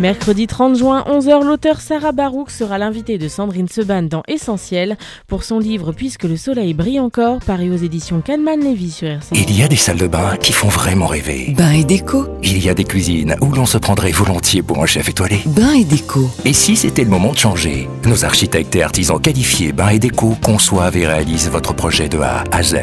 Mercredi 0.00 0.46
30 0.46 0.76
juin, 0.76 1.02
11h, 1.08 1.44
l'auteur 1.44 1.80
Sarah 1.80 2.12
Barouk 2.12 2.52
sera 2.52 2.78
l'invitée 2.78 3.18
de 3.18 3.26
Sandrine 3.26 3.66
Seban 3.66 4.02
dans 4.02 4.22
Essentiel 4.28 4.96
pour 5.26 5.42
son 5.42 5.58
livre 5.58 5.90
Puisque 5.90 6.22
le 6.22 6.36
soleil 6.36 6.72
brille 6.72 7.00
encore, 7.00 7.40
paru 7.40 7.72
aux 7.72 7.76
éditions 7.76 8.20
Calman 8.20 8.58
Levy 8.58 8.92
sur 8.92 9.08
RCJ. 9.08 9.32
Il 9.32 9.58
y 9.58 9.64
a 9.64 9.66
des 9.66 9.74
salles 9.74 9.96
de 9.96 10.06
bain 10.06 10.36
qui 10.40 10.52
font 10.52 10.68
vraiment 10.68 11.08
rêver. 11.08 11.52
Bain 11.58 11.72
et 11.72 11.82
déco. 11.82 12.26
Il 12.44 12.64
y 12.64 12.68
a 12.68 12.74
des 12.74 12.84
cuisines 12.84 13.34
où 13.40 13.52
l'on 13.52 13.66
se 13.66 13.76
prendrait 13.76 14.12
volontiers 14.12 14.62
pour 14.62 14.80
un 14.80 14.86
chef 14.86 15.08
étoilé. 15.08 15.40
Bain 15.46 15.72
et 15.72 15.84
déco. 15.84 16.30
Et 16.44 16.52
si 16.52 16.76
c'était 16.76 17.02
le 17.02 17.10
moment 17.10 17.32
de 17.32 17.38
changer? 17.38 17.88
Nos 18.04 18.24
architectes 18.24 18.76
et 18.76 18.84
artisans 18.84 19.20
qualifiés 19.20 19.72
Bain 19.72 19.88
et 19.88 19.98
déco 19.98 20.36
conçoivent 20.44 20.96
et 20.96 21.08
réalisent 21.08 21.50
votre 21.50 21.74
projet 21.74 22.08
de 22.08 22.20
A 22.20 22.44
à 22.52 22.62
Z. 22.62 22.76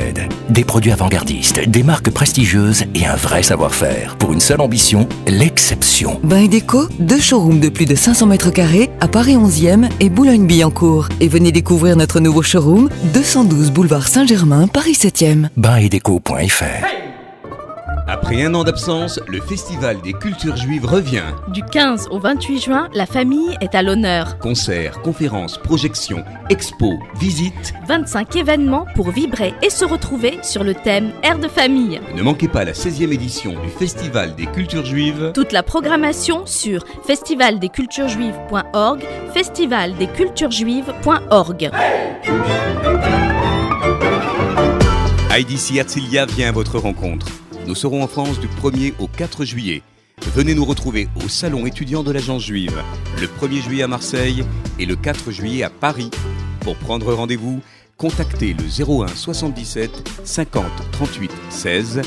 Des 0.50 0.66
produits 0.66 0.92
avant-gardistes, 0.92 1.66
des 1.70 1.84
marques 1.84 2.12
prestigieuses 2.12 2.84
et 2.94 3.06
un 3.06 3.16
vrai 3.16 3.42
savoir-faire. 3.42 4.18
Pour 4.18 4.34
une 4.34 4.42
seule 4.42 4.60
ambition, 4.60 5.08
l'exception. 5.28 6.20
Bain 6.22 6.40
et 6.40 6.50
déco 6.50 6.90
deux 7.06 7.20
showrooms 7.20 7.60
de 7.60 7.70
plus 7.70 7.86
de 7.86 7.96
500 7.96 8.26
mètres 8.26 8.52
carrés 8.52 8.90
à 9.00 9.08
Paris 9.08 9.36
11e 9.36 9.90
et 10.00 10.10
Boulogne-Billancourt. 10.10 11.10
Et 11.22 11.28
venez 11.28 11.52
découvrir 11.52 11.96
notre 11.96 12.20
nouveau 12.20 12.42
showroom, 12.42 12.90
212 13.14 13.72
boulevard 13.72 14.08
Saint-Germain, 14.08 14.68
Paris 14.68 14.94
7e. 14.94 15.50
Bain-et-déco.fr 15.56 17.15
Après 18.08 18.44
un 18.44 18.54
an 18.54 18.64
d'absence, 18.64 19.20
le 19.28 19.42
Festival 19.42 20.00
des 20.02 20.14
cultures 20.14 20.56
juives 20.56 20.86
revient. 20.86 21.24
Du 21.48 21.64
15 21.64 22.10
au 22.12 22.20
28 22.20 22.60
juin, 22.60 22.88
la 22.94 23.08
famille 23.08 23.58
est 23.62 23.74
à 23.74 23.82
l'honneur. 23.82 24.38
Concerts, 24.38 25.02
conférences, 25.02 25.58
projections, 25.58 26.24
expos, 26.52 27.00
visites. 27.20 27.74
25 27.88 28.36
événements 28.36 28.86
pour 28.94 29.10
vibrer 29.10 29.56
et 29.64 29.72
se 29.72 29.86
retrouver 29.86 30.38
sur 30.44 30.64
le 30.64 30.76
thème 30.76 31.14
Air 31.24 31.40
de 31.40 31.48
famille. 31.48 32.00
Ne 32.16 32.22
manquez 32.22 32.48
pas 32.48 32.64
la 32.64 32.74
16e 32.74 33.12
édition 33.12 33.60
du 33.60 33.70
Festival 33.70 34.36
des 34.36 34.46
cultures 34.46 34.86
juives. 34.86 35.32
Toute 35.34 35.52
la 35.52 35.64
programmation 35.64 36.46
sur 36.46 36.86
festivaldesculturesjuives.org, 37.08 39.04
festivaldesculturesjuives.org. 39.34 41.72
IDC 45.38 45.78
Herzliya 45.78 46.28
vient 46.28 46.48
à 46.50 46.52
votre 46.52 46.78
rencontre. 46.78 47.26
Nous 47.68 47.76
serons 47.76 48.04
en 48.04 48.08
France 48.08 48.40
du 48.40 48.48
1er 48.48 48.94
au 49.00 49.08
4 49.08 49.44
juillet. 49.44 49.82
Venez 50.34 50.54
nous 50.54 50.66
retrouver 50.66 51.08
au 51.24 51.28
Salon 51.28 51.66
étudiant 51.66 52.04
de 52.04 52.12
l'Agence 52.12 52.44
juive, 52.44 52.82
le 53.20 53.28
1er 53.28 53.62
juillet 53.62 53.84
à 53.84 53.88
Marseille 53.88 54.46
et 54.80 54.86
le 54.86 54.96
4 54.96 55.32
juillet 55.32 55.64
à 55.64 55.70
Paris. 55.70 56.12
Pour 56.62 56.76
prendre 56.76 57.12
rendez-vous, 57.14 57.62
contactez 57.98 58.54
le 58.54 59.04
01 59.04 59.08
77 59.08 59.92
50 60.24 60.66
38 60.92 61.32
16, 61.50 62.02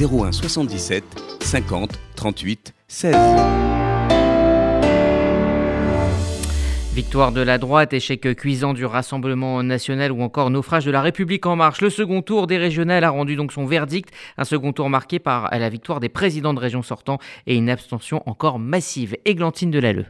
01 0.00 0.32
77 0.32 1.04
50 1.40 1.90
38 2.16 2.74
16. 2.88 3.65
Victoire 6.96 7.30
de 7.30 7.42
la 7.42 7.58
droite, 7.58 7.92
échec 7.92 8.22
cuisant 8.36 8.72
du 8.72 8.86
Rassemblement 8.86 9.62
national 9.62 10.12
ou 10.12 10.22
encore 10.22 10.48
naufrage 10.48 10.86
de 10.86 10.90
la 10.90 11.02
République 11.02 11.44
en 11.44 11.54
marche. 11.54 11.82
Le 11.82 11.90
second 11.90 12.22
tour 12.22 12.46
des 12.46 12.56
régionales 12.56 13.04
a 13.04 13.10
rendu 13.10 13.36
donc 13.36 13.52
son 13.52 13.66
verdict. 13.66 14.08
Un 14.38 14.44
second 14.44 14.72
tour 14.72 14.88
marqué 14.88 15.18
par 15.18 15.50
la 15.50 15.68
victoire 15.68 16.00
des 16.00 16.08
présidents 16.08 16.54
de 16.54 16.58
région 16.58 16.80
sortants 16.80 17.18
et 17.46 17.54
une 17.54 17.68
abstention 17.68 18.22
encore 18.24 18.58
massive. 18.58 19.14
Églantine 19.26 19.70
Delalleux. 19.70 20.06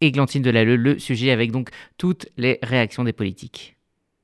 Églantine 0.00 0.40
Delalleux, 0.40 0.76
le 0.76 0.98
sujet 0.98 1.30
avec 1.30 1.52
donc 1.52 1.68
toutes 1.98 2.30
les 2.38 2.58
réactions 2.62 3.04
des 3.04 3.12
politiques. 3.12 3.77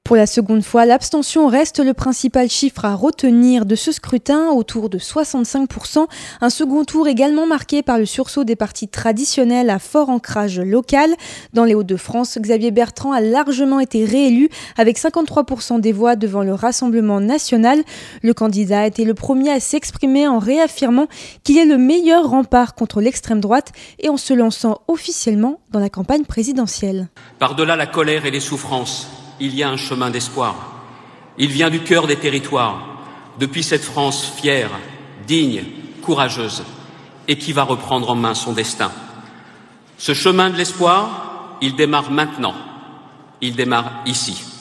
Pour 0.05 0.17
la 0.17 0.27
seconde 0.27 0.63
fois, 0.63 0.85
l'abstention 0.85 1.49
reste 1.49 1.81
le 1.81 1.95
principal 1.95 2.51
chiffre 2.51 2.85
à 2.85 2.95
retenir 2.95 3.65
de 3.65 3.75
ce 3.75 3.91
scrutin, 3.91 4.51
autour 4.51 4.91
de 4.91 4.99
65%. 4.99 6.07
Un 6.43 6.51
second 6.51 6.85
tour 6.85 7.09
également 7.09 7.47
marqué 7.47 7.83
par 7.83 7.97
le 7.97 8.05
sursaut 8.05 8.45
des 8.45 8.55
partis 8.55 8.87
traditionnels 8.87 9.71
à 9.71 9.79
fort 9.79 10.11
ancrage 10.11 10.61
local. 10.61 11.15
Dans 11.55 11.65
les 11.65 11.75
Hauts-de-France, 11.75 12.37
Xavier 12.39 12.71
Bertrand 12.71 13.13
a 13.13 13.23
largement 13.23 13.81
été 13.81 14.05
réélu 14.05 14.51
avec 14.77 14.99
53% 14.99 15.81
des 15.81 15.93
voix 15.93 16.17
devant 16.17 16.43
le 16.43 16.53
Rassemblement 16.53 17.21
national. 17.21 17.83
Le 18.23 18.35
candidat 18.35 18.81
a 18.81 18.87
été 18.87 19.07
le 19.07 19.15
premier 19.15 19.53
à 19.53 19.59
s'exprimer 19.59 20.29
en 20.29 20.39
réaffirmant 20.39 21.07
qu'il 21.45 21.57
est 21.57 21.65
le 21.65 21.79
meilleur 21.79 22.29
rempart 22.29 22.75
contre 22.75 23.01
l'extrême 23.01 23.41
droite 23.41 23.73
et 24.01 24.11
en 24.11 24.19
se 24.19 24.35
lançant 24.35 24.83
officiellement 24.87 25.61
dans 25.71 25.81
la 25.81 25.89
campagne 25.89 26.27
présidentielle. 26.27 27.09
Par-delà 27.39 27.75
la 27.75 27.87
colère 27.87 28.27
et 28.27 28.31
les 28.31 28.41
souffrances, 28.41 29.24
il 29.41 29.55
y 29.55 29.63
a 29.63 29.71
un 29.71 29.77
chemin 29.77 30.11
d'espoir. 30.11 30.55
Il 31.39 31.51
vient 31.51 31.71
du 31.71 31.81
cœur 31.81 32.07
des 32.07 32.17
territoires, 32.17 32.87
depuis 33.39 33.63
cette 33.63 33.83
France 33.83 34.33
fière, 34.37 34.71
digne, 35.27 35.65
courageuse, 36.03 36.63
et 37.27 37.37
qui 37.39 37.53
va 37.53 37.65
reprendre 37.65 38.11
en 38.11 38.15
main 38.15 38.35
son 38.35 38.53
destin. 38.53 38.93
Ce 39.99 40.15
chemin 40.15 40.51
de 40.51 40.57
l'espoir, 40.57 41.57
il 41.61 41.75
démarre 41.75 42.11
maintenant. 42.11 42.55
Il 43.41 43.57
démarre 43.57 44.03
ici. 44.07 44.54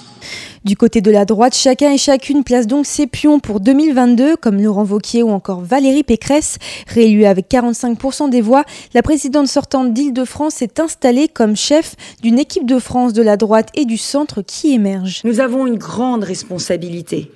Du 0.66 0.78
côté 0.78 1.02
de 1.02 1.12
la 1.12 1.26
droite, 1.26 1.54
chacun 1.54 1.92
et 1.92 1.98
chacune 1.98 2.46
place 2.46 2.68
donc 2.68 2.86
ses 2.86 3.06
pions 3.06 3.42
pour 3.42 3.60
2022, 3.60 4.38
comme 4.38 4.62
Laurent 4.62 4.86
Vauquier 4.86 5.22
ou 5.22 5.30
encore 5.30 5.60
Valérie 5.60 6.04
Pécresse. 6.04 6.58
Réélue 6.88 7.26
avec 7.26 7.50
45% 7.50 8.30
des 8.30 8.40
voix, 8.40 8.64
la 8.94 9.02
présidente 9.02 9.50
sortante 9.50 9.94
d'Île-de-France 9.94 10.62
est 10.62 10.80
installée 10.80 11.28
comme 11.28 11.58
chef 11.58 11.98
d'une 12.22 12.40
équipe 12.40 12.66
de 12.66 12.80
France 12.80 13.12
de 13.12 13.22
la 13.22 13.36
droite 13.36 13.72
et 13.76 13.84
du 13.84 13.98
centre 13.98 14.42
qui 14.42 14.74
émerge. 14.74 15.20
Nous 15.26 15.42
avons 15.42 15.68
une 15.68 15.78
grande 15.78 16.24
responsabilité 16.24 17.30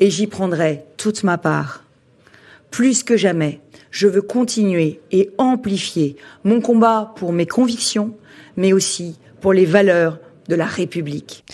et 0.00 0.10
j'y 0.10 0.26
prendrai 0.26 0.82
toute 0.96 1.22
ma 1.22 1.38
part. 1.38 1.84
Plus 2.72 3.04
que 3.04 3.16
jamais, 3.16 3.60
je 3.92 4.08
veux 4.08 4.22
continuer 4.22 4.98
et 5.12 5.30
amplifier 5.38 6.16
mon 6.42 6.60
combat 6.60 7.14
pour 7.14 7.32
mes 7.32 7.46
convictions, 7.46 8.12
mais 8.56 8.72
aussi 8.72 9.20
pour 9.40 9.52
les 9.52 9.66
valeurs 9.66 10.18
de 10.48 10.56
la 10.56 10.66
République. 10.66 11.44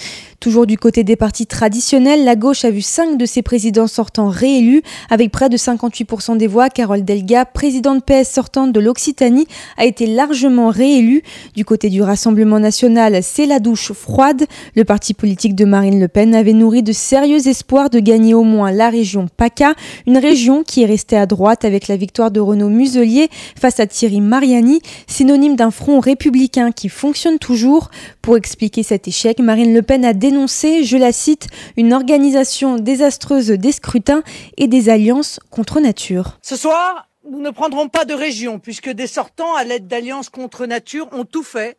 Toujours 0.42 0.66
du 0.66 0.76
côté 0.76 1.04
des 1.04 1.14
partis 1.14 1.46
traditionnels, 1.46 2.24
la 2.24 2.34
gauche 2.34 2.64
a 2.64 2.70
vu 2.70 2.82
cinq 2.82 3.16
de 3.16 3.26
ses 3.26 3.42
présidents 3.42 3.86
sortants 3.86 4.28
réélus, 4.28 4.82
avec 5.08 5.30
près 5.30 5.48
de 5.48 5.56
58% 5.56 6.36
des 6.36 6.48
voix. 6.48 6.68
Carole 6.68 7.04
Delga, 7.04 7.44
présidente 7.44 8.04
PS 8.04 8.28
sortante 8.28 8.72
de 8.72 8.80
l'Occitanie, 8.80 9.46
a 9.76 9.84
été 9.84 10.08
largement 10.08 10.70
réélue. 10.70 11.22
Du 11.54 11.64
côté 11.64 11.90
du 11.90 12.02
Rassemblement 12.02 12.58
national, 12.58 13.20
c'est 13.22 13.46
la 13.46 13.60
douche 13.60 13.92
froide. 13.92 14.46
Le 14.74 14.82
parti 14.84 15.14
politique 15.14 15.54
de 15.54 15.64
Marine 15.64 16.00
Le 16.00 16.08
Pen 16.08 16.34
avait 16.34 16.54
nourri 16.54 16.82
de 16.82 16.90
sérieux 16.90 17.46
espoirs 17.46 17.88
de 17.88 18.00
gagner 18.00 18.34
au 18.34 18.42
moins 18.42 18.72
la 18.72 18.90
région 18.90 19.28
PACA, 19.36 19.74
une 20.08 20.18
région 20.18 20.64
qui 20.64 20.82
est 20.82 20.86
restée 20.86 21.16
à 21.16 21.26
droite 21.26 21.64
avec 21.64 21.86
la 21.86 21.96
victoire 21.96 22.32
de 22.32 22.40
Renaud 22.40 22.68
Muselier 22.68 23.28
face 23.56 23.78
à 23.78 23.86
Thierry 23.86 24.20
Mariani, 24.20 24.80
synonyme 25.06 25.54
d'un 25.54 25.70
front 25.70 26.00
républicain 26.00 26.72
qui 26.72 26.88
fonctionne 26.88 27.38
toujours. 27.38 27.90
Pour 28.22 28.36
expliquer 28.36 28.82
cet 28.82 29.06
échec, 29.06 29.38
Marine 29.38 29.72
Le 29.72 29.82
Pen 29.82 30.04
a 30.04 30.14
dénoncé 30.14 30.31
je 30.32 30.96
la 30.96 31.12
cite, 31.12 31.48
une 31.76 31.92
organisation 31.92 32.76
désastreuse 32.76 33.48
des 33.48 33.72
scrutins 33.72 34.22
et 34.56 34.66
des 34.66 34.88
alliances 34.88 35.40
contre 35.50 35.80
nature. 35.80 36.38
Ce 36.42 36.56
soir, 36.56 37.08
nous 37.30 37.40
ne 37.40 37.50
prendrons 37.50 37.88
pas 37.88 38.04
de 38.04 38.14
région 38.14 38.58
puisque 38.58 38.90
des 38.90 39.06
sortants 39.06 39.54
à 39.54 39.64
l'aide 39.64 39.86
d'alliances 39.86 40.28
contre 40.28 40.66
nature 40.66 41.08
ont 41.12 41.24
tout 41.24 41.42
fait 41.42 41.78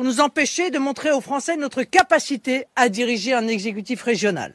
pour 0.00 0.08
nous 0.08 0.22
empêcher 0.22 0.70
de 0.70 0.78
montrer 0.78 1.12
aux 1.12 1.20
Français 1.20 1.58
notre 1.58 1.82
capacité 1.82 2.64
à 2.74 2.88
diriger 2.88 3.34
un 3.34 3.46
exécutif 3.46 4.02
régional. 4.02 4.54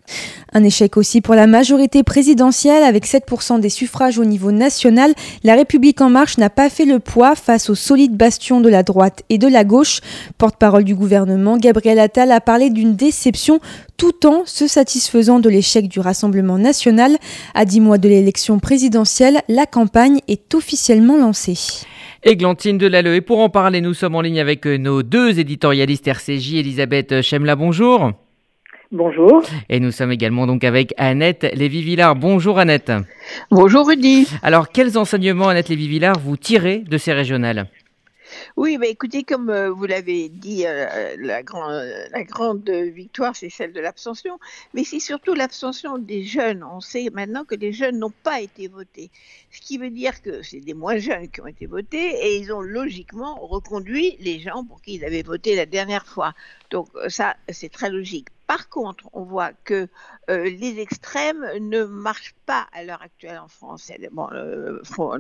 Un 0.53 0.63
échec 0.63 0.97
aussi 0.97 1.21
pour 1.21 1.36
la 1.36 1.45
majorité 1.45 2.01
présidentielle 2.01 2.81
avec 2.81 3.05
7% 3.05 3.60
des 3.60 3.69
suffrages 3.69 4.17
au 4.17 4.25
niveau 4.25 4.51
national. 4.51 5.13
La 5.43 5.53
République 5.53 6.01
en 6.01 6.10
marche 6.10 6.39
n'a 6.39 6.49
pas 6.49 6.71
fait 6.71 6.86
le 6.86 6.97
poids 6.97 7.36
face 7.36 7.69
aux 7.69 7.75
solides 7.75 8.17
bastions 8.17 8.60
de 8.60 8.69
la 8.69 8.81
droite 8.81 9.21
et 9.29 9.38
de 9.38 9.47
la 9.47 9.63
gauche. 9.63 10.01
Porte-parole 10.39 10.84
du 10.84 10.95
gouvernement, 10.95 11.58
Gabriel 11.58 11.99
Attal 11.99 12.31
a 12.31 12.41
parlé 12.41 12.71
d'une 12.71 12.95
déception 12.95 13.60
tout 13.97 14.25
en 14.25 14.47
se 14.47 14.65
satisfaisant 14.65 15.39
de 15.39 15.49
l'échec 15.49 15.88
du 15.88 15.99
Rassemblement 15.99 16.58
national. 16.58 17.17
À 17.53 17.65
dix 17.65 17.81
mois 17.81 17.99
de 17.99 18.10
l'élection 18.10 18.58
présidentielle, 18.58 19.41
la 19.47 19.67
campagne 19.67 20.21
est 20.27 20.55
officiellement 20.55 21.17
lancée. 21.17 21.86
Églantine 22.27 22.79
Delalleux. 22.79 23.13
Et 23.13 23.21
pour 23.21 23.39
en 23.39 23.49
parler, 23.49 23.81
nous 23.81 23.93
sommes 23.93 24.15
en 24.15 24.21
ligne 24.21 24.39
avec 24.39 24.65
nos 24.65 25.03
deux 25.03 25.39
éditorialistes 25.39 26.07
RCJ, 26.07 26.55
Elisabeth 26.55 27.21
Chemla, 27.21 27.55
bonjour. 27.55 28.13
Bonjour. 28.91 29.43
Et 29.69 29.79
nous 29.79 29.91
sommes 29.91 30.11
également 30.11 30.47
donc 30.47 30.63
avec 30.63 30.95
Annette 30.97 31.47
Lévy-Villard. 31.53 32.15
Bonjour 32.15 32.57
Annette. 32.57 32.91
Bonjour 33.51 33.88
Rudy. 33.88 34.27
Alors 34.41 34.69
quels 34.69 34.97
enseignements 34.97 35.49
Annette 35.49 35.69
Lévy-Villard 35.69 36.17
vous 36.17 36.35
tirez 36.35 36.79
de 36.79 36.97
ces 36.97 37.13
régionales? 37.13 37.67
Oui, 38.58 38.78
mais 38.78 38.89
écoutez, 38.89 39.24
comme 39.24 39.50
euh, 39.50 39.69
vous 39.69 39.86
l'avez 39.86 40.30
dit, 40.30 40.65
euh, 40.65 41.15
la, 41.19 41.41
la 41.41 42.24
grande 42.24 42.69
victoire, 42.69 43.36
c'est 43.36 43.50
celle 43.50 43.74
de 43.74 43.80
l'abstention, 43.80 44.39
mais 44.74 44.84
c'est 44.84 45.00
surtout 45.00 45.34
l'abstention 45.34 45.98
des 45.98 46.24
jeunes. 46.24 46.63
On 46.63 46.80
sait 46.82 47.10
maintenant 47.12 47.45
que 47.45 47.56
les 47.56 47.74
jeunes 47.74 48.00
n'ont 48.00 48.13
pas 48.24 48.41
été 48.41 48.67
votés, 48.67 49.12
ce 49.52 49.62
qui 49.62 49.78
veut 49.78 49.89
dire 49.89 50.21
que 50.21 50.41
c'est 50.41 50.60
des 50.60 50.74
moins 50.74 50.98
jeunes 50.98 51.30
qui 51.30 51.41
ont 51.41 51.48
été 51.48 51.65
votés 51.65 52.15
et 52.26 52.38
ils 52.38 52.52
ont 52.54 52.62
logiquement 52.62 53.36
reconduit 53.45 54.17
les 54.19 54.39
gens 54.39 54.63
pour 54.65 54.82
qui 54.82 54.95
ils 54.95 55.06
avaient 55.06 55.24
voté 55.24 55.56
la 55.56 55.65
dernière 55.65 56.06
fois. 56.06 56.34
Donc 56.71 56.89
ça, 57.08 57.36
c'est 57.50 57.69
très 57.69 57.89
logique. 57.89 58.28
Par 58.47 58.69
contre, 58.69 59.10
on 59.13 59.23
voit 59.23 59.53
que 59.63 59.88
euh, 60.29 60.43
les 60.43 60.79
extrêmes 60.79 61.47
ne 61.60 61.84
marchent 61.84 62.36
pas 62.45 62.67
à 62.73 62.84
l'heure 62.84 63.01
actuelle 63.01 63.39
en 63.39 63.47
France. 63.47 63.91
Le, 63.99 64.81
Front, 64.84 65.17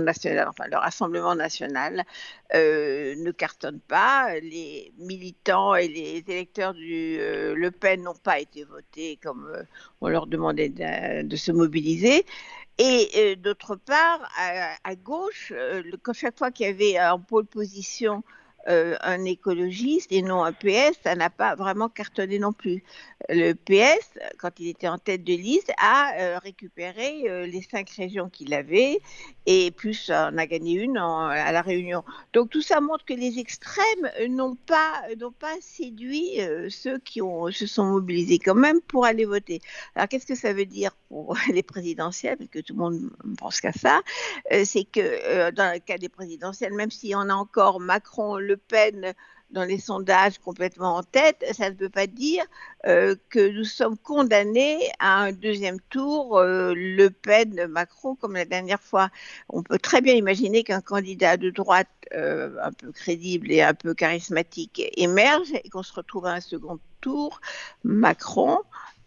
National, 0.00 0.50
le 0.70 0.76
Rassemblement 0.76 1.34
National, 1.34 2.04
euh, 2.54 3.14
ne 3.16 3.30
cartonne 3.30 3.80
pas. 3.80 4.38
Les 4.40 4.92
militants 4.98 5.74
et 5.74 5.88
les 5.88 6.22
électeurs 6.28 6.74
du 6.74 7.16
euh, 7.18 7.54
Le 7.54 7.70
Pen 7.70 8.02
n'ont 8.02 8.14
pas 8.14 8.40
été 8.40 8.64
votés 8.64 9.18
comme 9.22 9.50
on 10.02 10.08
leur 10.08 10.26
demandait 10.26 10.68
de, 10.68 11.36
se 11.36 11.52
mobiliser. 11.52 12.26
Et 12.78 13.36
d'autre 13.36 13.76
part, 13.76 14.30
à, 14.36 14.94
gauche, 14.96 15.50
chaque 16.12 16.36
fois 16.36 16.50
qu'il 16.50 16.66
y 16.66 16.68
avait 16.68 17.00
en 17.00 17.18
pôle 17.18 17.46
position 17.46 18.22
euh, 18.68 18.96
un 19.00 19.24
écologiste 19.24 20.10
et 20.10 20.22
non 20.22 20.42
un 20.42 20.52
PS, 20.52 20.98
ça 21.04 21.14
n'a 21.14 21.30
pas 21.30 21.54
vraiment 21.54 21.88
cartonné 21.88 22.40
non 22.40 22.52
plus. 22.52 22.82
Le 23.28 23.52
PS, 23.52 24.18
quand 24.38 24.58
il 24.58 24.68
était 24.68 24.88
en 24.88 24.98
tête 24.98 25.22
de 25.22 25.34
liste, 25.34 25.70
a 25.78 26.14
euh, 26.18 26.38
récupéré 26.38 27.28
euh, 27.28 27.46
les 27.46 27.62
cinq 27.62 27.90
régions 27.90 28.28
qu'il 28.28 28.52
avait 28.54 29.00
et 29.46 29.70
plus 29.70 30.10
on 30.10 30.36
a 30.36 30.46
gagné 30.46 30.72
une 30.72 30.96
à 30.96 31.52
la 31.52 31.62
Réunion. 31.62 32.02
Donc 32.32 32.50
tout 32.50 32.62
ça 32.62 32.80
montre 32.80 33.04
que 33.04 33.14
les 33.14 33.38
extrêmes 33.38 34.10
n'ont 34.28 34.56
pas 34.56 35.02
n'ont 35.16 35.30
pas 35.30 35.54
séduit 35.60 36.40
ceux 36.68 36.98
qui 36.98 37.22
ont 37.22 37.52
se 37.52 37.68
sont 37.68 37.84
mobilisés 37.84 38.40
quand 38.40 38.56
même 38.56 38.80
pour 38.80 39.04
aller 39.04 39.24
voter. 39.24 39.60
Alors 39.94 40.08
qu'est-ce 40.08 40.26
que 40.26 40.34
ça 40.34 40.52
veut 40.52 40.66
dire 40.66 40.90
pour 41.08 41.36
les 41.52 41.62
présidentielles 41.62 42.36
parce 42.36 42.50
que 42.50 42.58
tout 42.58 42.72
le 42.72 42.80
monde 42.80 43.10
pense 43.38 43.60
qu'à 43.60 43.72
ça, 43.72 44.00
c'est 44.64 44.84
que 44.84 45.52
dans 45.52 45.72
le 45.72 45.78
cas 45.78 45.98
des 45.98 46.08
présidentielles, 46.08 46.74
même 46.74 46.90
si 46.90 47.14
on 47.14 47.28
a 47.28 47.34
encore 47.34 47.78
Macron, 47.78 48.38
Le 48.38 48.55
Pen 48.56 49.14
dans 49.50 49.64
les 49.64 49.78
sondages 49.78 50.38
complètement 50.38 50.96
en 50.96 51.02
tête, 51.02 51.44
ça 51.52 51.70
ne 51.70 51.74
peut 51.74 51.88
pas 51.88 52.06
dire 52.06 52.44
euh, 52.86 53.14
que 53.30 53.48
nous 53.50 53.64
sommes 53.64 53.96
condamnés 53.96 54.90
à 54.98 55.20
un 55.20 55.32
deuxième 55.32 55.80
tour 55.88 56.38
euh, 56.38 56.74
Le 56.74 57.08
Pen-Macron 57.10 58.16
comme 58.16 58.34
la 58.34 58.44
dernière 58.44 58.80
fois. 58.80 59.10
On 59.48 59.62
peut 59.62 59.78
très 59.78 60.00
bien 60.00 60.14
imaginer 60.14 60.64
qu'un 60.64 60.80
candidat 60.80 61.36
de 61.36 61.50
droite 61.50 61.88
euh, 62.14 62.56
un 62.62 62.72
peu 62.72 62.90
crédible 62.92 63.50
et 63.52 63.62
un 63.62 63.74
peu 63.74 63.94
charismatique 63.94 64.82
émerge 64.96 65.52
et 65.52 65.68
qu'on 65.68 65.82
se 65.82 65.92
retrouve 65.92 66.26
à 66.26 66.32
un 66.32 66.40
second 66.40 66.78
tour 67.00 67.40
Macron 67.84 68.58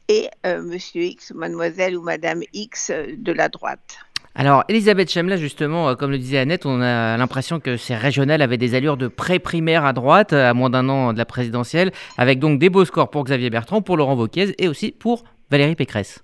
et 0.07 0.29
Monsieur 0.43 1.03
X, 1.03 1.33
Mademoiselle 1.33 1.95
ou 1.95 2.01
Madame 2.01 2.41
X 2.51 2.89
de 2.89 3.31
la 3.31 3.47
droite. 3.47 3.99
Alors, 4.35 4.63
Elisabeth 4.69 5.11
Chemla, 5.11 5.37
justement, 5.37 5.89
euh, 5.89 5.95
comme 5.95 6.11
le 6.11 6.17
disait 6.17 6.37
Annette, 6.37 6.65
on 6.65 6.81
a 6.81 7.17
l'impression 7.17 7.59
que 7.59 7.77
ces 7.77 7.95
régionales 7.95 8.41
avaient 8.41 8.57
des 8.57 8.75
allures 8.75 8.97
de 8.97 9.07
pré-primaire 9.07 9.85
à 9.85 9.93
droite, 9.93 10.33
à 10.33 10.53
moins 10.53 10.69
d'un 10.69 10.87
an 10.87 11.13
de 11.13 11.17
la 11.17 11.25
présidentielle, 11.25 11.91
avec 12.17 12.39
donc 12.39 12.59
des 12.59 12.69
beaux 12.69 12.85
scores 12.85 13.09
pour 13.09 13.23
Xavier 13.23 13.49
Bertrand, 13.49 13.81
pour 13.81 13.97
Laurent 13.97 14.15
Wauquiez 14.15 14.55
et 14.59 14.67
aussi 14.67 14.91
pour 14.97 15.23
Valérie 15.49 15.75
Pécresse. 15.75 16.23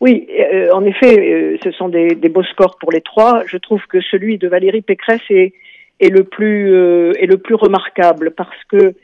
Oui, 0.00 0.28
euh, 0.52 0.70
en 0.72 0.84
effet, 0.84 1.18
euh, 1.18 1.56
ce 1.62 1.70
sont 1.72 1.88
des, 1.88 2.14
beaux 2.28 2.42
scores 2.42 2.76
pour 2.78 2.92
les 2.92 3.00
trois. 3.00 3.42
Je 3.46 3.56
trouve 3.56 3.80
que 3.88 4.00
celui 4.00 4.38
de 4.38 4.48
Valérie 4.48 4.82
Pécresse 4.82 5.22
est, 5.30 5.52
le 6.00 6.24
plus 6.24 6.74
euh, 6.74 7.12
est 7.18 7.26
le 7.26 7.38
plus 7.38 7.54
remarquable 7.54 8.32
parce 8.36 8.64
que 8.68 8.94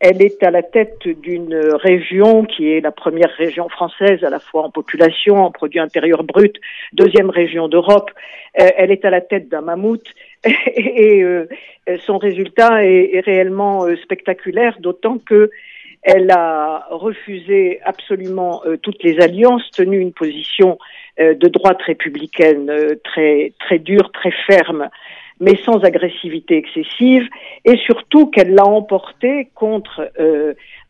elle 0.00 0.22
est 0.22 0.42
à 0.42 0.50
la 0.50 0.62
tête 0.62 1.06
d'une 1.06 1.54
région 1.54 2.44
qui 2.44 2.70
est 2.70 2.80
la 2.80 2.90
première 2.90 3.30
région 3.36 3.68
française 3.68 4.24
à 4.24 4.30
la 4.30 4.40
fois 4.40 4.64
en 4.64 4.70
population, 4.70 5.36
en 5.36 5.50
produit 5.50 5.78
intérieur 5.78 6.24
brut, 6.24 6.56
deuxième 6.92 7.30
région 7.30 7.68
d'Europe. 7.68 8.10
elle 8.54 8.90
est 8.90 9.04
à 9.04 9.10
la 9.10 9.20
tête 9.20 9.48
d'un 9.48 9.60
mammouth 9.60 10.06
et, 10.44 11.24
son 12.06 12.18
résultat 12.18 12.84
est, 12.84 13.20
réellement 13.20 13.86
spectaculaire, 14.02 14.76
d'autant 14.80 15.18
que 15.18 15.50
elle 16.02 16.30
a 16.30 16.86
refusé 16.90 17.80
absolument 17.84 18.62
euh, 18.64 18.76
toutes 18.76 19.02
les 19.02 19.20
alliances, 19.20 19.70
tenu 19.70 19.98
une 19.98 20.12
position 20.12 20.78
euh, 21.20 21.34
de 21.34 21.48
droite 21.48 21.82
républicaine 21.82 22.70
euh, 22.70 22.94
très 23.04 23.52
très 23.60 23.78
dure, 23.78 24.10
très 24.12 24.32
ferme, 24.46 24.88
mais 25.40 25.56
sans 25.64 25.82
agressivité 25.84 26.56
excessive, 26.58 27.26
et 27.64 27.76
surtout 27.78 28.26
qu'elle 28.26 28.54
l'a 28.54 28.66
emporté 28.66 29.50
contre 29.54 30.12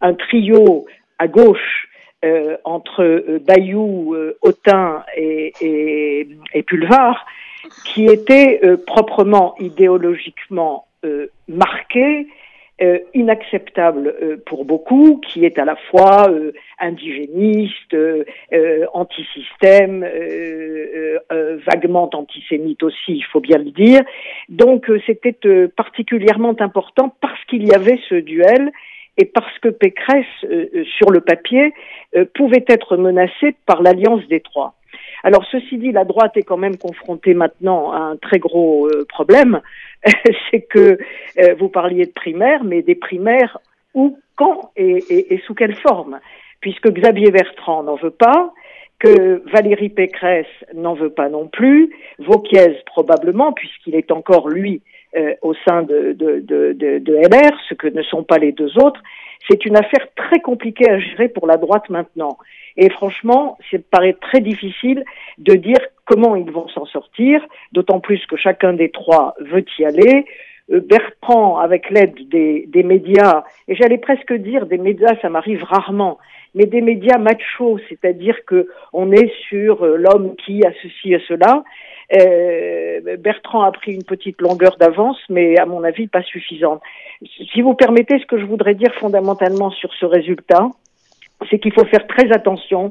un 0.01 0.15
trio 0.15 0.87
à 1.19 1.29
gauche 1.29 1.89
entre 2.65 3.39
Bayou, 3.47 4.17
Autain 4.43 5.05
et, 5.17 5.53
et, 6.53 6.63
Pulvar, 6.65 7.25
qui 7.85 8.07
était 8.07 8.61
proprement 8.87 9.55
idéologiquement 9.59 10.87
marqué 11.49 12.27
euh, 12.83 12.99
inacceptable 13.13 14.15
euh, 14.23 14.37
pour 14.47 14.65
beaucoup, 14.65 15.21
qui 15.21 15.45
est 15.45 15.59
à 15.59 15.67
la 15.67 15.77
fois 15.77 16.31
euh, 16.31 16.53
indigéniste, 16.79 17.95
anti-système, 18.95 20.07
vaguement 21.67 22.09
antisémite 22.15 22.83
aussi, 22.83 23.17
il 23.17 23.25
faut 23.25 23.41
bien 23.41 23.59
le 23.59 23.71
dire. 23.71 24.01
Donc 24.49 24.91
c'était 25.05 25.37
particulièrement 25.77 26.55
important 26.59 27.15
parce 27.21 27.45
qu'il 27.45 27.69
y 27.69 27.75
avait 27.75 28.01
ce 28.09 28.15
duel 28.15 28.73
et 29.19 29.27
parce 29.27 29.59
que 29.59 29.69
Pécresse, 29.69 30.25
sur 30.97 31.11
le 31.11 31.21
papier, 31.21 31.75
pouvait 32.35 32.65
être 32.67 32.97
menacée 32.97 33.55
par 33.67 33.83
l'alliance 33.83 34.27
des 34.29 34.41
trois. 34.41 34.75
Alors 35.23 35.45
ceci 35.51 35.79
dit, 35.79 35.93
la 35.93 36.05
droite 36.05 36.37
est 36.37 36.43
quand 36.43 36.57
même 36.57 36.77
confrontée 36.77 37.35
maintenant 37.35 37.93
à 37.93 37.99
un 37.99 38.17
très 38.17 38.39
gros 38.39 38.89
problème, 39.09 39.61
c'est 40.51 40.63
que 40.63 40.99
euh, 41.39 41.55
vous 41.59 41.69
parliez 41.69 42.07
de 42.07 42.13
primaires, 42.13 42.65
mais 42.65 42.83
des 42.83 42.95
primaires 42.95 43.59
où, 43.95 44.19
quand 44.37 44.71
et, 44.77 45.41
sous 45.47 45.55
quelle 45.55 45.75
forme? 45.75 46.21
Puisque 46.61 46.91
Xavier 46.91 47.31
Bertrand 47.31 47.83
n'en 47.83 47.97
veut 47.97 48.11
pas, 48.11 48.53
que 48.99 49.43
Valérie 49.51 49.89
Pécresse 49.89 50.47
n'en 50.75 50.95
veut 50.95 51.11
pas 51.11 51.31
non 51.31 51.49
plus, 51.49 51.91
Vauquiez 52.19 52.77
probablement, 52.85 53.53
puisqu'il 53.53 53.95
est 53.95 54.11
encore, 54.11 54.49
lui, 54.49 54.83
euh, 55.17 55.35
au 55.43 55.55
sein 55.69 55.83
de, 55.83 56.13
de, 56.13 56.41
de, 56.41 56.73
de, 56.73 57.15
LR, 57.15 57.51
ce 57.69 57.75
que 57.75 57.89
ne 57.89 58.03
sont 58.03 58.23
pas 58.23 58.39
les 58.39 58.53
deux 58.53 58.79
autres. 58.79 59.01
C'est 59.49 59.65
une 59.65 59.77
affaire 59.77 60.07
très 60.15 60.41
compliquée 60.41 60.89
à 60.89 60.99
gérer 60.99 61.29
pour 61.29 61.47
la 61.47 61.57
droite 61.57 61.89
maintenant. 61.89 62.39
Et 62.77 62.91
franchement, 62.91 63.59
ça 63.71 63.79
paraît 63.91 64.17
très 64.21 64.41
difficile 64.41 65.05
de 65.39 65.55
dire 65.55 65.79
comment 66.05 66.37
ils 66.37 66.51
vont 66.51 66.69
s'en 66.69 66.87
sortir, 66.87 67.43
d'autant 67.73 68.01
plus 68.01 68.25
que 68.27 68.37
chacun 68.37 68.73
des 68.73 68.91
trois 68.91 69.35
veut 69.41 69.65
y 69.79 69.85
aller. 69.85 70.27
Euh, 70.71 70.81
Bertrand, 70.81 71.59
avec 71.59 71.91
l'aide 71.91 72.29
des, 72.29 72.67
des, 72.69 72.83
médias, 72.83 73.43
et 73.67 73.75
j'allais 73.75 73.99
presque 73.99 74.33
dire 74.33 74.67
des 74.67 74.79
médias, 74.79 75.17
ça 75.21 75.29
m'arrive 75.29 75.65
rarement, 75.65 76.19
mais 76.55 76.67
des 76.67 76.81
médias 76.81 77.19
machos, 77.19 77.79
c'est-à-dire 77.89 78.37
que 78.47 78.69
on 78.93 79.13
est 79.13 79.33
sur 79.49 79.85
euh, 79.85 79.97
l'homme 79.97 80.35
qui 80.37 80.65
a 80.65 80.73
ceci 80.83 81.13
et 81.15 81.23
cela. 81.29 81.63
Euh, 82.13 83.17
Bertrand 83.19 83.63
a 83.63 83.71
pris 83.71 83.93
une 83.93 84.03
petite 84.03 84.41
longueur 84.41 84.77
d'avance, 84.77 85.19
mais 85.29 85.59
à 85.59 85.67
mon 85.67 85.85
avis 85.85 86.09
pas 86.09 86.23
suffisante. 86.23 86.83
Si 87.53 87.63
vous 87.63 87.75
permettez, 87.75 88.19
ce 88.19 88.27
que 88.27 88.39
je 88.39 88.45
voudrais 88.45 88.75
dire 88.75 88.93
fondamentalement 88.95 89.71
sur 89.71 89.93
ce 89.95 90.07
résultat, 90.07 90.69
c'est 91.49 91.59
qu'il 91.59 91.73
faut 91.73 91.85
faire 91.85 92.07
très 92.07 92.33
attention. 92.33 92.91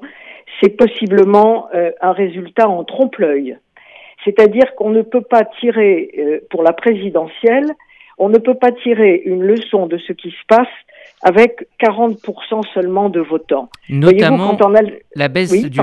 C'est 0.61 0.77
possiblement 0.77 1.67
euh, 1.73 1.91
un 2.01 2.13
résultat 2.13 2.69
en 2.69 2.83
trompe-l'œil. 2.83 3.57
C'est-à-dire 4.25 4.75
qu'on 4.75 4.89
ne 4.89 5.01
peut 5.01 5.21
pas 5.21 5.45
tirer, 5.59 6.41
pour 6.49 6.61
la 6.61 6.73
présidentielle, 6.73 7.71
on 8.19 8.29
ne 8.29 8.37
peut 8.37 8.53
pas 8.53 8.71
tirer 8.71 9.21
une 9.25 9.43
leçon 9.43 9.87
de 9.87 9.97
ce 9.97 10.13
qui 10.13 10.29
se 10.29 10.45
passe 10.47 10.67
avec 11.21 11.67
40% 11.81 12.63
seulement 12.73 13.09
de 13.09 13.19
votants. 13.19 13.69
Notamment 13.89 14.57
la 15.15 15.27
baisse 15.27 15.51
du, 15.69 15.79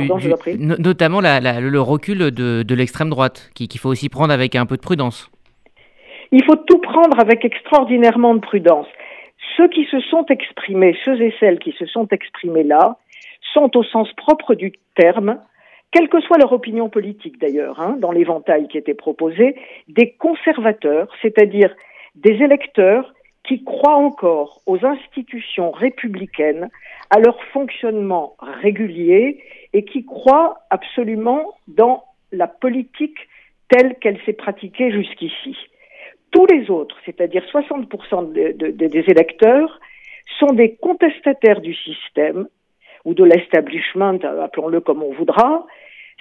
notamment 0.58 1.20
le 1.20 1.78
recul 1.80 2.18
de, 2.30 2.62
de 2.62 2.74
l'extrême 2.74 3.10
droite, 3.10 3.50
qu'il 3.54 3.80
faut 3.80 3.88
aussi 3.88 4.08
prendre 4.08 4.32
avec 4.32 4.54
un 4.54 4.66
peu 4.66 4.76
de 4.76 4.82
prudence. 4.82 5.30
Il 6.32 6.44
faut 6.44 6.56
tout 6.56 6.78
prendre 6.78 7.18
avec 7.20 7.44
extraordinairement 7.44 8.34
de 8.34 8.40
prudence. 8.40 8.86
Ceux 9.56 9.68
qui 9.68 9.84
se 9.86 10.00
sont 10.00 10.26
exprimés, 10.26 10.96
ceux 11.04 11.20
et 11.20 11.34
celles 11.40 11.58
qui 11.58 11.72
se 11.72 11.86
sont 11.86 12.08
exprimés 12.08 12.64
là, 12.64 12.96
sont 13.54 13.76
au 13.76 13.84
sens 13.84 14.12
propre 14.16 14.54
du 14.54 14.72
terme, 14.94 15.38
quelle 15.92 16.08
que 16.08 16.20
soit 16.20 16.36
leur 16.38 16.52
opinion 16.52 16.88
politique 16.88 17.40
d'ailleurs, 17.40 17.80
hein, 17.80 17.96
dans 17.98 18.12
l'éventail 18.12 18.68
qui 18.68 18.76
était 18.76 18.94
proposé, 18.94 19.56
des 19.88 20.12
conservateurs, 20.12 21.08
c'est-à-dire 21.22 21.74
des 22.16 22.42
électeurs 22.42 23.12
qui 23.44 23.62
croient 23.62 23.96
encore 23.96 24.60
aux 24.66 24.84
institutions 24.84 25.70
républicaines, 25.70 26.68
à 27.10 27.20
leur 27.20 27.40
fonctionnement 27.52 28.34
régulier 28.40 29.40
et 29.72 29.84
qui 29.84 30.04
croient 30.04 30.58
absolument 30.70 31.54
dans 31.68 32.02
la 32.32 32.48
politique 32.48 33.18
telle 33.68 33.96
qu'elle 34.00 34.18
s'est 34.24 34.32
pratiquée 34.32 34.90
jusqu'ici. 34.90 35.56
Tous 36.32 36.46
les 36.46 36.70
autres, 36.70 36.96
c'est-à-dire 37.04 37.44
60% 37.52 38.32
des 38.32 39.04
électeurs, 39.08 39.80
sont 40.40 40.52
des 40.52 40.74
contestataires 40.74 41.60
du 41.60 41.74
système 41.74 42.48
ou 43.04 43.14
de 43.14 43.24
l'establishment, 43.24 44.18
appelons-le 44.42 44.80
comme 44.80 45.02
on 45.02 45.12
voudra. 45.12 45.66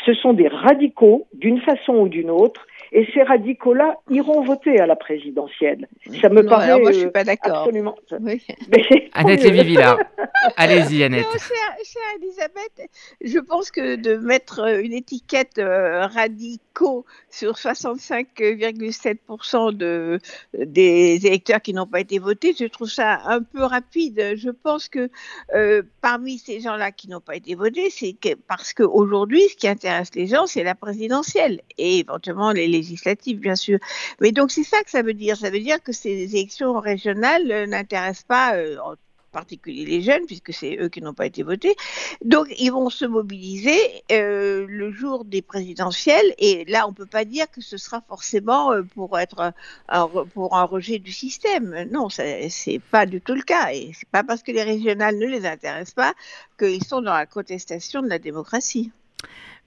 Ce 0.05 0.13
sont 0.13 0.33
des 0.33 0.47
radicaux 0.47 1.27
d'une 1.33 1.59
façon 1.61 1.93
ou 1.93 2.07
d'une 2.07 2.29
autre 2.29 2.67
et 2.91 3.07
ces 3.13 3.23
radicaux-là 3.23 3.95
iront 4.09 4.43
voter 4.43 4.79
à 4.79 4.85
la 4.85 4.95
présidentielle. 4.95 5.87
Ça 6.21 6.29
me 6.29 6.43
paraît 6.43 6.79
moi, 6.79 6.91
je 6.91 6.99
suis 6.99 7.09
pas 7.09 7.21
euh, 7.21 7.25
d'accord. 7.25 7.57
absolument. 7.57 7.95
Annette 9.13 9.43
Lévy-Villard. 9.43 9.97
Allez-y, 10.57 11.03
Annette. 11.03 11.25
chère, 11.31 11.73
Elisabeth, 12.21 12.87
je 13.21 13.39
pense 13.39 13.71
que 13.71 13.95
de 13.95 14.17
mettre 14.17 14.59
euh, 14.59 14.81
une 14.81 14.93
étiquette 14.93 15.57
euh, 15.57 16.05
radicaux 16.05 17.05
sur 17.29 17.53
65,7% 17.53 19.71
de, 19.75 20.19
des 20.53 21.25
électeurs 21.25 21.61
qui 21.61 21.73
n'ont 21.73 21.87
pas 21.87 22.01
été 22.01 22.19
votés, 22.19 22.53
je 22.57 22.65
trouve 22.65 22.89
ça 22.89 23.21
un 23.25 23.41
peu 23.41 23.63
rapide. 23.63 24.33
Je 24.35 24.49
pense 24.49 24.89
que 24.89 25.09
parmi 26.01 26.37
ces 26.37 26.59
gens-là 26.59 26.91
qui 26.91 27.07
n'ont 27.09 27.21
pas 27.21 27.37
été 27.37 27.55
votés, 27.55 27.89
c'est 27.89 28.17
parce 28.47 28.73
qu'aujourd'hui, 28.73 29.41
ce 29.49 29.55
qui 29.55 29.69
intéresse 29.69 30.13
les 30.15 30.27
gens, 30.27 30.47
c'est 30.47 30.63
la 30.63 30.75
présidentielle 30.75 31.61
et 31.77 31.99
éventuellement 31.99 32.51
les 32.51 32.67
législatives, 32.77 33.39
bien 33.39 33.55
sûr. 33.55 33.79
Mais 34.21 34.31
donc 34.31 34.51
c'est 34.51 34.63
ça 34.63 34.81
que 34.83 34.89
ça 34.89 35.01
veut 35.01 35.13
dire. 35.13 35.37
Ça 35.37 35.49
veut 35.49 35.59
dire 35.59 35.81
que 35.81 35.93
ces 35.93 36.35
élections 36.35 36.79
régionales 36.79 37.51
euh, 37.51 37.65
n'intéressent 37.67 38.25
pas 38.27 38.55
euh, 38.55 38.77
en 38.79 38.95
particulier 39.31 39.85
les 39.85 40.01
jeunes, 40.01 40.25
puisque 40.25 40.53
c'est 40.53 40.77
eux 40.79 40.87
qui 40.87 41.01
n'ont 41.01 41.13
pas 41.13 41.25
été 41.25 41.43
votés. 41.43 41.75
Donc, 42.23 42.47
ils 42.57 42.71
vont 42.71 42.89
se 42.89 43.03
mobiliser 43.03 43.77
euh, 44.09 44.65
le 44.67 44.91
jour 44.91 45.25
des 45.25 45.41
présidentielles, 45.41 46.33
et 46.37 46.63
là, 46.65 46.85
on 46.87 46.91
ne 46.91 46.95
peut 46.95 47.05
pas 47.05 47.25
dire 47.25 47.51
que 47.51 47.59
ce 47.59 47.75
sera 47.75 48.01
forcément 48.07 48.71
pour 48.93 49.19
être 49.19 49.53
un, 49.89 50.07
pour 50.33 50.55
un 50.55 50.63
rejet 50.63 50.99
du 50.99 51.11
système. 51.11 51.85
Non, 51.91 52.07
c'est 52.09 52.81
pas 52.91 53.05
du 53.05 53.19
tout 53.19 53.35
le 53.35 53.41
cas, 53.41 53.73
et 53.73 53.91
c'est 53.93 54.07
pas 54.07 54.23
parce 54.23 54.41
que 54.41 54.53
les 54.53 54.63
régionales 54.63 55.17
ne 55.17 55.25
les 55.25 55.45
intéressent 55.45 55.95
pas 55.95 56.13
qu'ils 56.57 56.85
sont 56.85 57.01
dans 57.01 57.13
la 57.13 57.25
contestation 57.25 58.01
de 58.01 58.07
la 58.07 58.19
démocratie. 58.19 58.93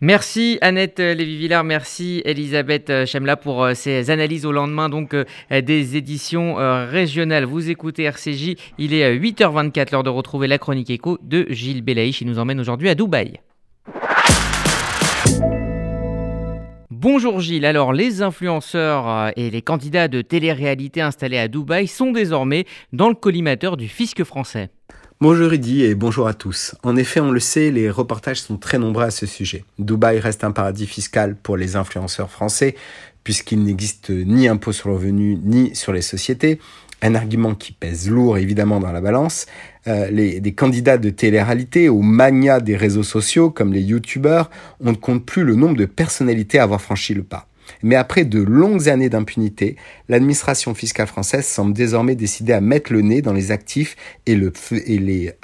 Merci 0.00 0.58
Annette 0.60 1.00
Lévy-Villard, 1.00 1.64
merci 1.64 2.22
Elisabeth 2.24 3.04
Chemla 3.04 3.36
pour 3.36 3.64
euh, 3.64 3.74
ces 3.74 4.10
analyses 4.10 4.46
au 4.46 4.52
lendemain 4.52 4.88
donc 4.88 5.12
euh, 5.12 5.24
des 5.50 5.96
éditions 5.96 6.60
euh, 6.60 6.86
régionales. 6.86 7.44
Vous 7.44 7.68
écoutez 7.68 8.04
RCJ, 8.04 8.54
il 8.78 8.94
est 8.94 9.18
8h24, 9.18 9.90
l'heure 9.90 10.04
de 10.04 10.10
retrouver 10.10 10.46
la 10.46 10.58
chronique 10.58 10.90
écho 10.90 11.18
de 11.20 11.46
Gilles 11.50 11.82
Belaïch. 11.82 12.20
Il 12.20 12.28
nous 12.28 12.38
emmène 12.38 12.60
aujourd'hui 12.60 12.88
à 12.88 12.94
Dubaï. 12.94 13.40
Bonjour 16.90 17.40
Gilles, 17.40 17.64
alors 17.64 17.92
les 17.92 18.22
influenceurs 18.22 19.32
et 19.34 19.50
les 19.50 19.62
candidats 19.62 20.06
de 20.06 20.22
télé-réalité 20.22 21.00
installés 21.00 21.38
à 21.38 21.48
Dubaï 21.48 21.88
sont 21.88 22.12
désormais 22.12 22.66
dans 22.92 23.08
le 23.08 23.16
collimateur 23.16 23.76
du 23.76 23.88
fisc 23.88 24.22
français. 24.22 24.70
Bonjour 25.20 25.50
Rudy 25.50 25.82
et 25.82 25.96
bonjour 25.96 26.28
à 26.28 26.32
tous. 26.32 26.76
En 26.84 26.94
effet, 26.94 27.18
on 27.18 27.32
le 27.32 27.40
sait, 27.40 27.72
les 27.72 27.90
reportages 27.90 28.40
sont 28.40 28.56
très 28.56 28.78
nombreux 28.78 29.02
à 29.02 29.10
ce 29.10 29.26
sujet. 29.26 29.64
Dubaï 29.80 30.20
reste 30.20 30.44
un 30.44 30.52
paradis 30.52 30.86
fiscal 30.86 31.34
pour 31.34 31.56
les 31.56 31.74
influenceurs 31.74 32.30
français 32.30 32.76
puisqu'il 33.24 33.64
n'existe 33.64 34.10
ni 34.10 34.46
impôt 34.46 34.70
sur 34.70 34.90
le 34.90 34.94
revenu 34.94 35.36
ni 35.42 35.74
sur 35.74 35.92
les 35.92 36.02
sociétés. 36.02 36.60
Un 37.02 37.16
argument 37.16 37.56
qui 37.56 37.72
pèse 37.72 38.08
lourd 38.08 38.38
évidemment 38.38 38.78
dans 38.78 38.92
la 38.92 39.00
balance, 39.00 39.46
euh, 39.88 40.08
les, 40.08 40.38
des 40.38 40.52
candidats 40.52 40.98
de 40.98 41.10
télé-réalité 41.10 41.88
aux 41.88 42.00
mania 42.00 42.60
des 42.60 42.76
réseaux 42.76 43.02
sociaux 43.02 43.50
comme 43.50 43.72
les 43.72 43.82
youtubeurs, 43.82 44.50
on 44.78 44.92
ne 44.92 44.96
compte 44.96 45.26
plus 45.26 45.42
le 45.42 45.56
nombre 45.56 45.76
de 45.76 45.86
personnalités 45.86 46.60
à 46.60 46.62
avoir 46.62 46.80
franchi 46.80 47.12
le 47.12 47.24
pas. 47.24 47.48
Mais 47.82 47.96
après 47.96 48.24
de 48.24 48.42
longues 48.42 48.88
années 48.88 49.08
d'impunité, 49.08 49.76
l'administration 50.08 50.74
fiscale 50.74 51.06
française 51.06 51.46
semble 51.46 51.72
désormais 51.72 52.14
décider 52.14 52.52
à 52.52 52.60
mettre 52.60 52.92
le 52.92 53.02
nez 53.02 53.22
dans 53.22 53.32
les 53.32 53.50
actifs 53.50 53.96
et 54.26 54.34
le, 54.34 54.52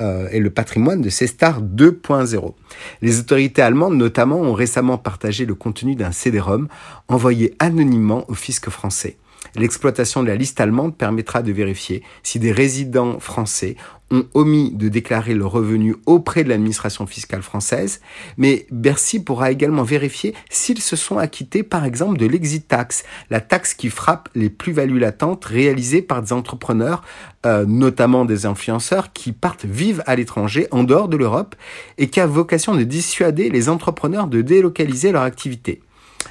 euh, 0.00 0.50
patrimoine 0.50 1.00
de 1.00 1.10
ces 1.10 1.26
stars 1.26 1.62
2.0. 1.62 2.54
Les 3.02 3.18
autorités 3.18 3.62
allemandes 3.62 3.96
notamment 3.96 4.40
ont 4.40 4.52
récemment 4.52 4.98
partagé 4.98 5.46
le 5.46 5.54
contenu 5.54 5.94
d'un 5.94 6.12
CD-ROM 6.12 6.68
envoyé 7.08 7.54
anonymement 7.58 8.24
au 8.30 8.34
fisc 8.34 8.68
français. 8.70 9.16
L'exploitation 9.56 10.22
de 10.22 10.28
la 10.28 10.34
liste 10.34 10.60
allemande 10.60 10.96
permettra 10.96 11.42
de 11.42 11.52
vérifier 11.52 12.02
si 12.24 12.40
des 12.40 12.50
résidents 12.50 13.20
français 13.20 13.76
ont 14.10 14.26
omis 14.34 14.70
de 14.72 14.88
déclarer 14.88 15.34
le 15.34 15.46
revenu 15.46 15.96
auprès 16.06 16.44
de 16.44 16.48
l'administration 16.48 17.06
fiscale 17.06 17.42
française, 17.42 18.00
mais 18.36 18.66
Bercy 18.70 19.22
pourra 19.22 19.50
également 19.50 19.82
vérifier 19.82 20.34
s'ils 20.50 20.80
se 20.80 20.96
sont 20.96 21.18
acquittés 21.18 21.62
par 21.62 21.84
exemple 21.84 22.18
de 22.18 22.26
l'exit 22.26 22.66
tax, 22.66 23.04
la 23.30 23.40
taxe 23.40 23.74
qui 23.74 23.90
frappe 23.90 24.28
les 24.34 24.50
plus-values 24.50 24.98
latentes 24.98 25.44
réalisées 25.44 26.02
par 26.02 26.22
des 26.22 26.32
entrepreneurs, 26.32 27.02
euh, 27.46 27.64
notamment 27.66 28.24
des 28.24 28.46
influenceurs 28.46 29.12
qui 29.12 29.32
partent 29.32 29.64
vivre 29.64 30.02
à 30.06 30.16
l'étranger, 30.16 30.66
en 30.70 30.84
dehors 30.84 31.08
de 31.08 31.16
l'Europe, 31.16 31.56
et 31.98 32.08
qui 32.08 32.20
a 32.20 32.26
vocation 32.26 32.74
de 32.74 32.84
dissuader 32.84 33.50
les 33.50 33.68
entrepreneurs 33.68 34.26
de 34.26 34.42
délocaliser 34.42 35.12
leur 35.12 35.22
activité. 35.22 35.80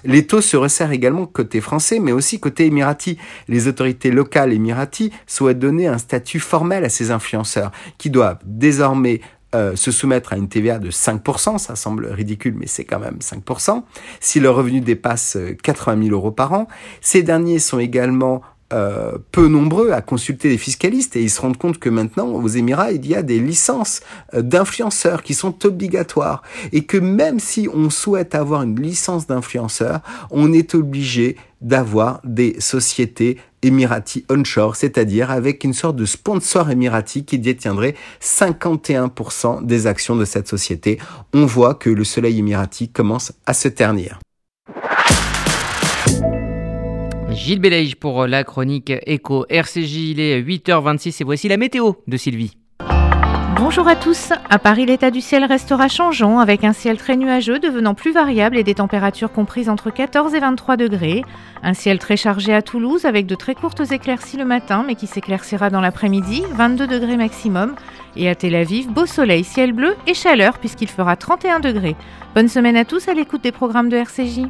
Les 0.04 0.26
taux 0.26 0.42
se 0.42 0.58
resserrent 0.58 0.92
également 0.92 1.26
côté 1.26 1.62
français, 1.62 2.00
mais 2.00 2.12
aussi 2.12 2.40
côté 2.40 2.66
émirati. 2.66 3.18
Les 3.48 3.68
autorités 3.68 4.12
locales 4.12 4.54
émirati 4.54 5.12
souhaitent 5.28 5.60
donner 5.60 5.88
un 5.88 5.98
statut 5.98 6.40
formel 6.40 6.84
à 6.84 6.90
ces 6.90 7.12
influenceurs, 7.12 7.72
qui 7.98 8.10
doivent 8.10 8.40
désormais 8.46 9.22
euh, 9.56 9.76
se 9.76 9.92
soumettre 9.92 10.34
à 10.34 10.38
une 10.38 10.50
TVA 10.50 10.80
de 10.80 10.90
5%, 10.90 11.60
ça 11.60 11.76
semble 11.76 12.08
ridicule, 12.08 12.56
mais 12.58 12.66
c'est 12.66 12.86
quand 12.86 13.00
même 13.00 13.20
5%, 13.20 13.84
si 14.20 14.40
leur 14.40 14.56
revenu 14.56 14.82
dépasse 14.82 15.38
80 15.62 15.94
euh, 15.94 16.04
000 16.06 16.16
euros 16.16 16.32
par 16.32 16.54
an. 16.54 16.68
Ces 17.02 17.22
derniers 17.22 17.60
sont 17.60 17.78
également 17.78 18.42
euh, 18.74 19.18
peu 19.32 19.48
nombreux 19.48 19.92
à 19.92 20.02
consulter 20.02 20.50
les 20.50 20.58
fiscalistes 20.58 21.16
et 21.16 21.22
ils 21.22 21.30
se 21.30 21.40
rendent 21.40 21.58
compte 21.58 21.78
que 21.78 21.90
maintenant 21.90 22.28
aux 22.28 22.48
Émirats 22.48 22.92
il 22.92 23.06
y 23.06 23.14
a 23.14 23.22
des 23.22 23.40
licences 23.40 24.02
euh, 24.34 24.42
d'influenceurs 24.42 25.22
qui 25.22 25.36
sont 25.36 25.66
obligatoires 25.66 26.42
et 26.72 26.84
que 26.84 26.98
même 26.98 27.40
si 27.40 27.70
on 27.72 27.92
souhaite 27.92 28.34
avoir 28.34 28.64
une 28.64 28.82
licence 28.82 29.28
d'influenceur, 29.28 30.00
on 30.32 30.52
est 30.54 30.74
obligé 30.74 31.38
d'avoir 31.62 32.20
des 32.24 32.60
sociétés 32.60 33.38
émirati 33.62 34.26
onshore, 34.30 34.76
c'est-à-dire 34.76 35.32
avec 35.32 35.64
une 35.64 35.74
sorte 35.74 35.96
de 35.96 36.06
sponsor 36.06 36.70
émirati 36.70 37.26
qui 37.26 37.40
détiendrait 37.40 37.96
51% 38.22 39.66
des 39.66 39.88
actions 39.88 40.16
de 40.16 40.26
cette 40.26 40.48
société. 40.48 41.00
On 41.34 41.46
voit 41.46 41.76
que 41.76 41.90
le 41.90 42.04
soleil 42.04 42.40
émirati 42.40 42.90
commence 42.90 43.34
à 43.46 43.54
se 43.54 43.68
ternir. 43.68 44.20
Gilles 47.34 47.60
Belaïge 47.60 47.96
pour 47.96 48.28
la 48.28 48.44
chronique 48.44 48.94
Echo 49.06 49.46
RCJ. 49.50 50.12
Il 50.12 50.20
est 50.20 50.42
8h26 50.42 51.22
et 51.22 51.24
voici 51.24 51.48
la 51.48 51.58
météo 51.58 51.94
de 52.08 52.18
Sylvie. 52.18 52.58
Bonjour 53.56 53.88
à 53.88 53.96
tous. 53.96 54.32
À 54.50 54.60
Paris, 54.60 54.86
l'état 54.86 55.10
du 55.10 55.22
ciel 55.22 55.46
restera 55.46 55.88
changeant 55.88 56.40
avec 56.40 56.64
un 56.64 56.74
ciel 56.74 56.98
très 56.98 57.16
nuageux 57.18 57.60
devenant 57.60 57.96
plus 57.96 58.12
variable 58.12 58.58
et 58.58 58.64
des 58.64 58.76
températures 58.76 59.32
comprises 59.32 59.70
entre 59.70 59.90
14 59.90 60.36
et 60.36 60.40
23 60.40 60.78
degrés. 60.78 61.24
Un 61.64 61.74
ciel 61.74 61.98
très 61.98 62.18
chargé 62.18 62.54
à 62.54 62.62
Toulouse 62.62 63.06
avec 63.06 63.26
de 63.26 63.36
très 63.36 63.56
courtes 63.56 63.92
éclaircies 63.92 64.38
le 64.38 64.46
matin 64.46 64.84
mais 64.86 64.96
qui 64.96 65.08
s'éclaircira 65.08 65.70
dans 65.70 65.82
l'après-midi, 65.82 66.44
22 66.54 66.88
degrés 66.88 67.18
maximum. 67.18 67.76
Et 68.16 68.30
à 68.30 68.36
Tel 68.36 68.54
Aviv, 68.54 68.90
beau 68.90 69.06
soleil, 69.06 69.44
ciel 69.44 69.74
bleu 69.74 69.96
et 70.08 70.14
chaleur 70.14 70.60
puisqu'il 70.60 70.90
fera 70.90 71.16
31 71.16 71.60
degrés. 71.60 71.96
Bonne 72.36 72.50
semaine 72.50 72.78
à 72.78 72.86
tous 72.86 73.08
à 73.08 73.14
l'écoute 73.14 73.42
des 73.42 73.52
programmes 73.52 73.90
de 73.90 73.98
RCJ. 73.98 74.42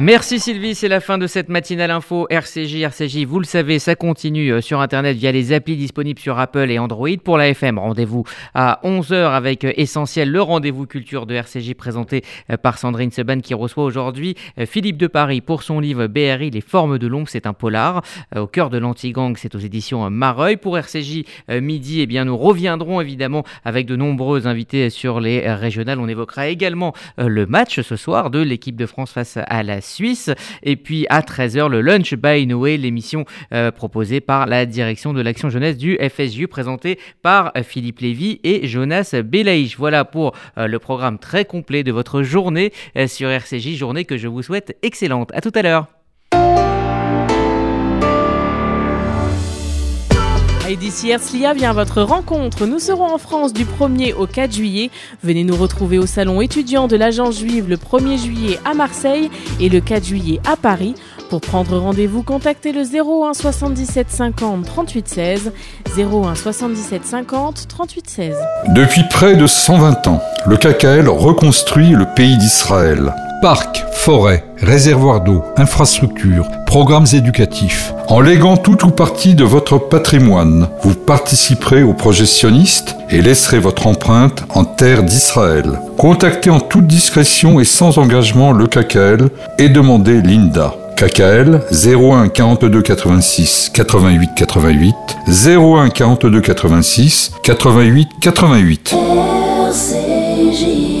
Merci 0.00 0.38
Sylvie, 0.38 0.76
c'est 0.76 0.86
la 0.86 1.00
fin 1.00 1.18
de 1.18 1.26
cette 1.26 1.48
matinale 1.48 1.90
info 1.90 2.28
RCJ. 2.30 2.82
RCJ, 2.82 3.24
vous 3.24 3.40
le 3.40 3.44
savez, 3.44 3.80
ça 3.80 3.96
continue 3.96 4.52
euh, 4.52 4.60
sur 4.60 4.80
Internet 4.80 5.16
via 5.16 5.32
les 5.32 5.52
applis 5.52 5.74
disponibles 5.74 6.20
sur 6.20 6.38
Apple 6.38 6.70
et 6.70 6.78
Android. 6.78 7.08
Pour 7.24 7.36
la 7.36 7.48
FM, 7.48 7.80
rendez-vous 7.80 8.22
à 8.54 8.78
11h 8.84 9.32
avec 9.32 9.64
euh, 9.64 9.72
Essentiel, 9.76 10.30
le 10.30 10.40
rendez-vous 10.40 10.86
culture 10.86 11.26
de 11.26 11.34
RCJ 11.34 11.74
présenté 11.74 12.22
euh, 12.48 12.56
par 12.56 12.78
Sandrine 12.78 13.10
Seban 13.10 13.40
qui 13.40 13.54
reçoit 13.54 13.82
aujourd'hui 13.82 14.36
Philippe 14.66 14.98
de 14.98 15.08
Paris 15.08 15.40
pour 15.40 15.64
son 15.64 15.80
livre 15.80 16.06
BRI, 16.06 16.50
Les 16.50 16.60
formes 16.60 16.98
de 16.98 17.06
l'ombre, 17.08 17.28
c'est 17.28 17.46
un 17.46 17.52
polar. 17.52 18.02
Au 18.36 18.46
cœur 18.46 18.70
de 18.70 18.78
l'anti-gang, 18.78 19.36
c'est 19.36 19.56
aux 19.56 19.58
éditions 19.58 20.08
Mareuil. 20.10 20.58
Pour 20.58 20.78
RCJ 20.78 21.24
midi, 21.60 22.02
eh 22.02 22.06
bien, 22.06 22.24
nous 22.24 22.36
reviendrons 22.36 23.00
évidemment 23.00 23.42
avec 23.64 23.86
de 23.86 23.96
nombreux 23.96 24.46
invités 24.46 24.90
sur 24.90 25.18
les 25.18 25.52
régionales. 25.52 25.98
On 25.98 26.08
évoquera 26.08 26.48
également 26.48 26.92
le 27.16 27.46
match 27.46 27.80
ce 27.80 27.96
soir 27.96 28.30
de 28.30 28.40
l'équipe 28.40 28.76
de 28.76 28.86
France 28.86 29.12
face 29.12 29.38
à 29.44 29.62
la 29.62 29.80
Suisse. 29.88 30.30
Et 30.62 30.76
puis 30.76 31.06
à 31.10 31.20
13h, 31.20 31.68
le 31.68 31.80
Lunch 31.80 32.14
by 32.14 32.46
Noé, 32.46 32.76
l'émission 32.76 33.24
euh, 33.52 33.70
proposée 33.70 34.20
par 34.20 34.46
la 34.46 34.66
direction 34.66 35.12
de 35.12 35.20
l'action 35.20 35.50
jeunesse 35.50 35.76
du 35.76 35.98
FSU, 35.98 36.48
présentée 36.48 36.98
par 37.22 37.52
euh, 37.56 37.62
Philippe 37.62 38.00
Lévy 38.00 38.40
et 38.44 38.66
Jonas 38.66 39.14
Belaïch. 39.24 39.76
Voilà 39.76 40.04
pour 40.04 40.32
euh, 40.56 40.66
le 40.66 40.78
programme 40.78 41.18
très 41.18 41.44
complet 41.44 41.82
de 41.82 41.92
votre 41.92 42.22
journée 42.22 42.72
sur 43.06 43.30
RCJ, 43.30 43.76
journée 43.76 44.04
que 44.04 44.16
je 44.16 44.28
vous 44.28 44.42
souhaite 44.42 44.76
excellente. 44.82 45.30
À 45.34 45.40
tout 45.40 45.52
à 45.54 45.62
l'heure. 45.62 45.97
D'ici 50.76 51.10
Herzliya 51.10 51.54
vient 51.54 51.72
votre 51.72 52.02
rencontre. 52.02 52.66
Nous 52.66 52.78
serons 52.78 53.06
en 53.06 53.16
France 53.16 53.54
du 53.54 53.64
1er 53.64 54.14
au 54.14 54.26
4 54.26 54.52
juillet. 54.52 54.90
Venez 55.22 55.42
nous 55.42 55.56
retrouver 55.56 55.98
au 55.98 56.04
salon 56.04 56.42
étudiant 56.42 56.88
de 56.88 56.96
l'agence 56.96 57.38
juive 57.38 57.68
le 57.68 57.76
1er 57.76 58.22
juillet 58.22 58.58
à 58.66 58.74
Marseille 58.74 59.30
et 59.60 59.70
le 59.70 59.80
4 59.80 60.04
juillet 60.04 60.40
à 60.46 60.56
Paris. 60.56 60.94
Pour 61.30 61.40
prendre 61.40 61.78
rendez-vous, 61.78 62.22
contactez 62.22 62.72
le 62.72 62.82
01 62.82 63.32
77 63.32 64.10
50 64.10 64.66
38 64.66 65.08
16. 65.08 65.52
01 65.96 66.34
77 66.34 67.04
50 67.04 67.68
38 67.68 68.10
16. 68.10 68.36
Depuis 68.68 69.02
près 69.10 69.36
de 69.36 69.46
120 69.46 70.06
ans, 70.06 70.22
le 70.46 70.56
KKL 70.56 71.08
reconstruit 71.08 71.90
le 71.90 72.04
pays 72.14 72.36
d'Israël. 72.36 73.14
Parcs, 73.40 73.84
forêts, 73.92 74.44
réservoirs 74.60 75.20
d'eau, 75.20 75.44
infrastructures, 75.56 76.48
programmes 76.66 77.06
éducatifs. 77.12 77.94
En 78.08 78.20
léguant 78.20 78.56
tout 78.56 78.84
ou 78.84 78.90
partie 78.90 79.36
de 79.36 79.44
votre 79.44 79.78
patrimoine, 79.78 80.66
vous 80.82 80.94
participerez 80.94 81.84
au 81.84 81.94
projet 81.94 82.26
sioniste 82.26 82.96
et 83.10 83.22
laisserez 83.22 83.60
votre 83.60 83.86
empreinte 83.86 84.42
en 84.48 84.64
terre 84.64 85.04
d'Israël. 85.04 85.78
Contactez 85.98 86.50
en 86.50 86.58
toute 86.58 86.88
discrétion 86.88 87.60
et 87.60 87.64
sans 87.64 87.98
engagement 87.98 88.50
le 88.50 88.66
KKL 88.66 89.28
et 89.58 89.68
demandez 89.68 90.20
l'INDA. 90.20 90.74
KKL 90.96 91.60
01 91.70 92.30
42 92.30 92.82
86 92.82 93.70
88 93.72 94.30
88 94.34 94.94
01 95.46 95.90
42 95.90 96.40
86 96.40 97.34
88 97.44 98.08
88. 98.20 98.94
de 98.94 100.97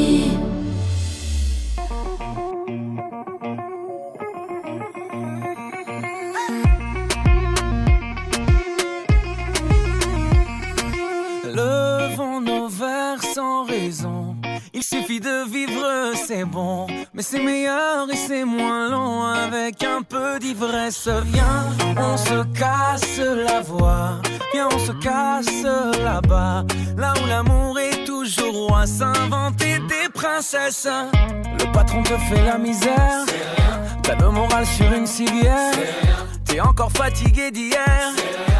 on 20.88 22.16
se 22.16 22.44
casse 22.58 23.18
la 23.18 23.60
voix. 23.60 24.20
Viens, 24.52 24.68
on 24.72 24.78
se 24.78 24.92
casse 24.92 25.62
là-bas. 26.02 26.64
Là 26.96 27.14
où 27.22 27.26
l'amour 27.26 27.78
est 27.78 28.04
toujours 28.04 28.68
roi. 28.68 28.86
S'inventer 28.86 29.78
des 29.88 30.08
princesses. 30.12 30.88
Le 31.58 31.72
patron 31.72 32.02
te 32.02 32.16
fait 32.28 32.42
la 32.44 32.58
misère. 32.58 33.26
T'as 34.02 34.16
le 34.16 34.30
moral 34.30 34.64
sur 34.64 34.90
une 34.92 35.06
civière. 35.06 35.74
T'es 36.44 36.60
encore 36.60 36.92
fatigué 36.92 37.50
d'hier. 37.50 38.12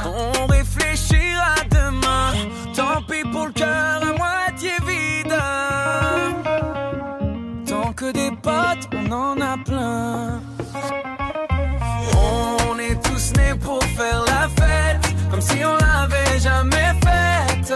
On 0.04 0.46
réfléchira 0.46 1.54
demain. 1.70 2.32
Tant 2.74 3.02
pis 3.08 3.26
pour 3.32 3.46
le 3.46 3.52
cœur 3.52 4.02
à 4.02 4.18
moitié 4.18 4.72
vide 4.86 5.34
que 7.98 8.12
des 8.12 8.30
potes, 8.30 8.88
on 8.92 9.10
en 9.10 9.40
a 9.40 9.56
plein. 9.64 10.40
On 13.38 13.56
pour 13.56 13.82
faire 13.82 14.22
la 14.26 14.48
fête, 14.48 15.14
comme 15.30 15.40
si 15.40 15.64
on 15.64 15.76
l'avait 15.76 16.38
jamais 16.38 16.92
faite. 17.04 17.72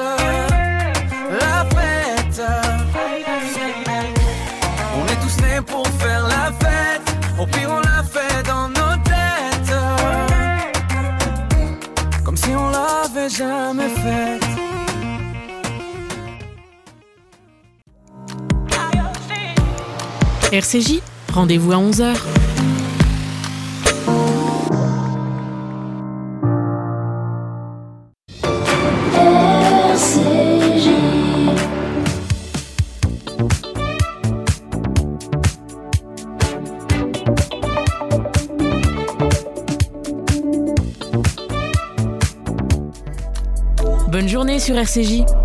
La 1.40 1.64
fête. 1.75 2.42
On 4.96 5.07
est 5.07 5.20
tous 5.22 5.42
nés 5.42 5.61
pour 5.66 5.87
faire 5.87 6.27
la 6.27 6.53
fête, 6.61 7.16
au 7.38 7.46
pire 7.46 7.70
on 7.70 7.81
la 7.81 8.03
fait 8.03 8.42
dans 8.46 8.68
nos 8.68 8.96
têtes. 9.05 9.12
n'avait 12.70 13.29
jamais 13.29 13.88
faite. 13.88 14.42
RCJ, 20.53 21.01
rendez-vous 21.33 21.72
à 21.72 21.77
11h. 21.77 22.41
Sur 44.62 44.77
RCJ. 44.77 45.41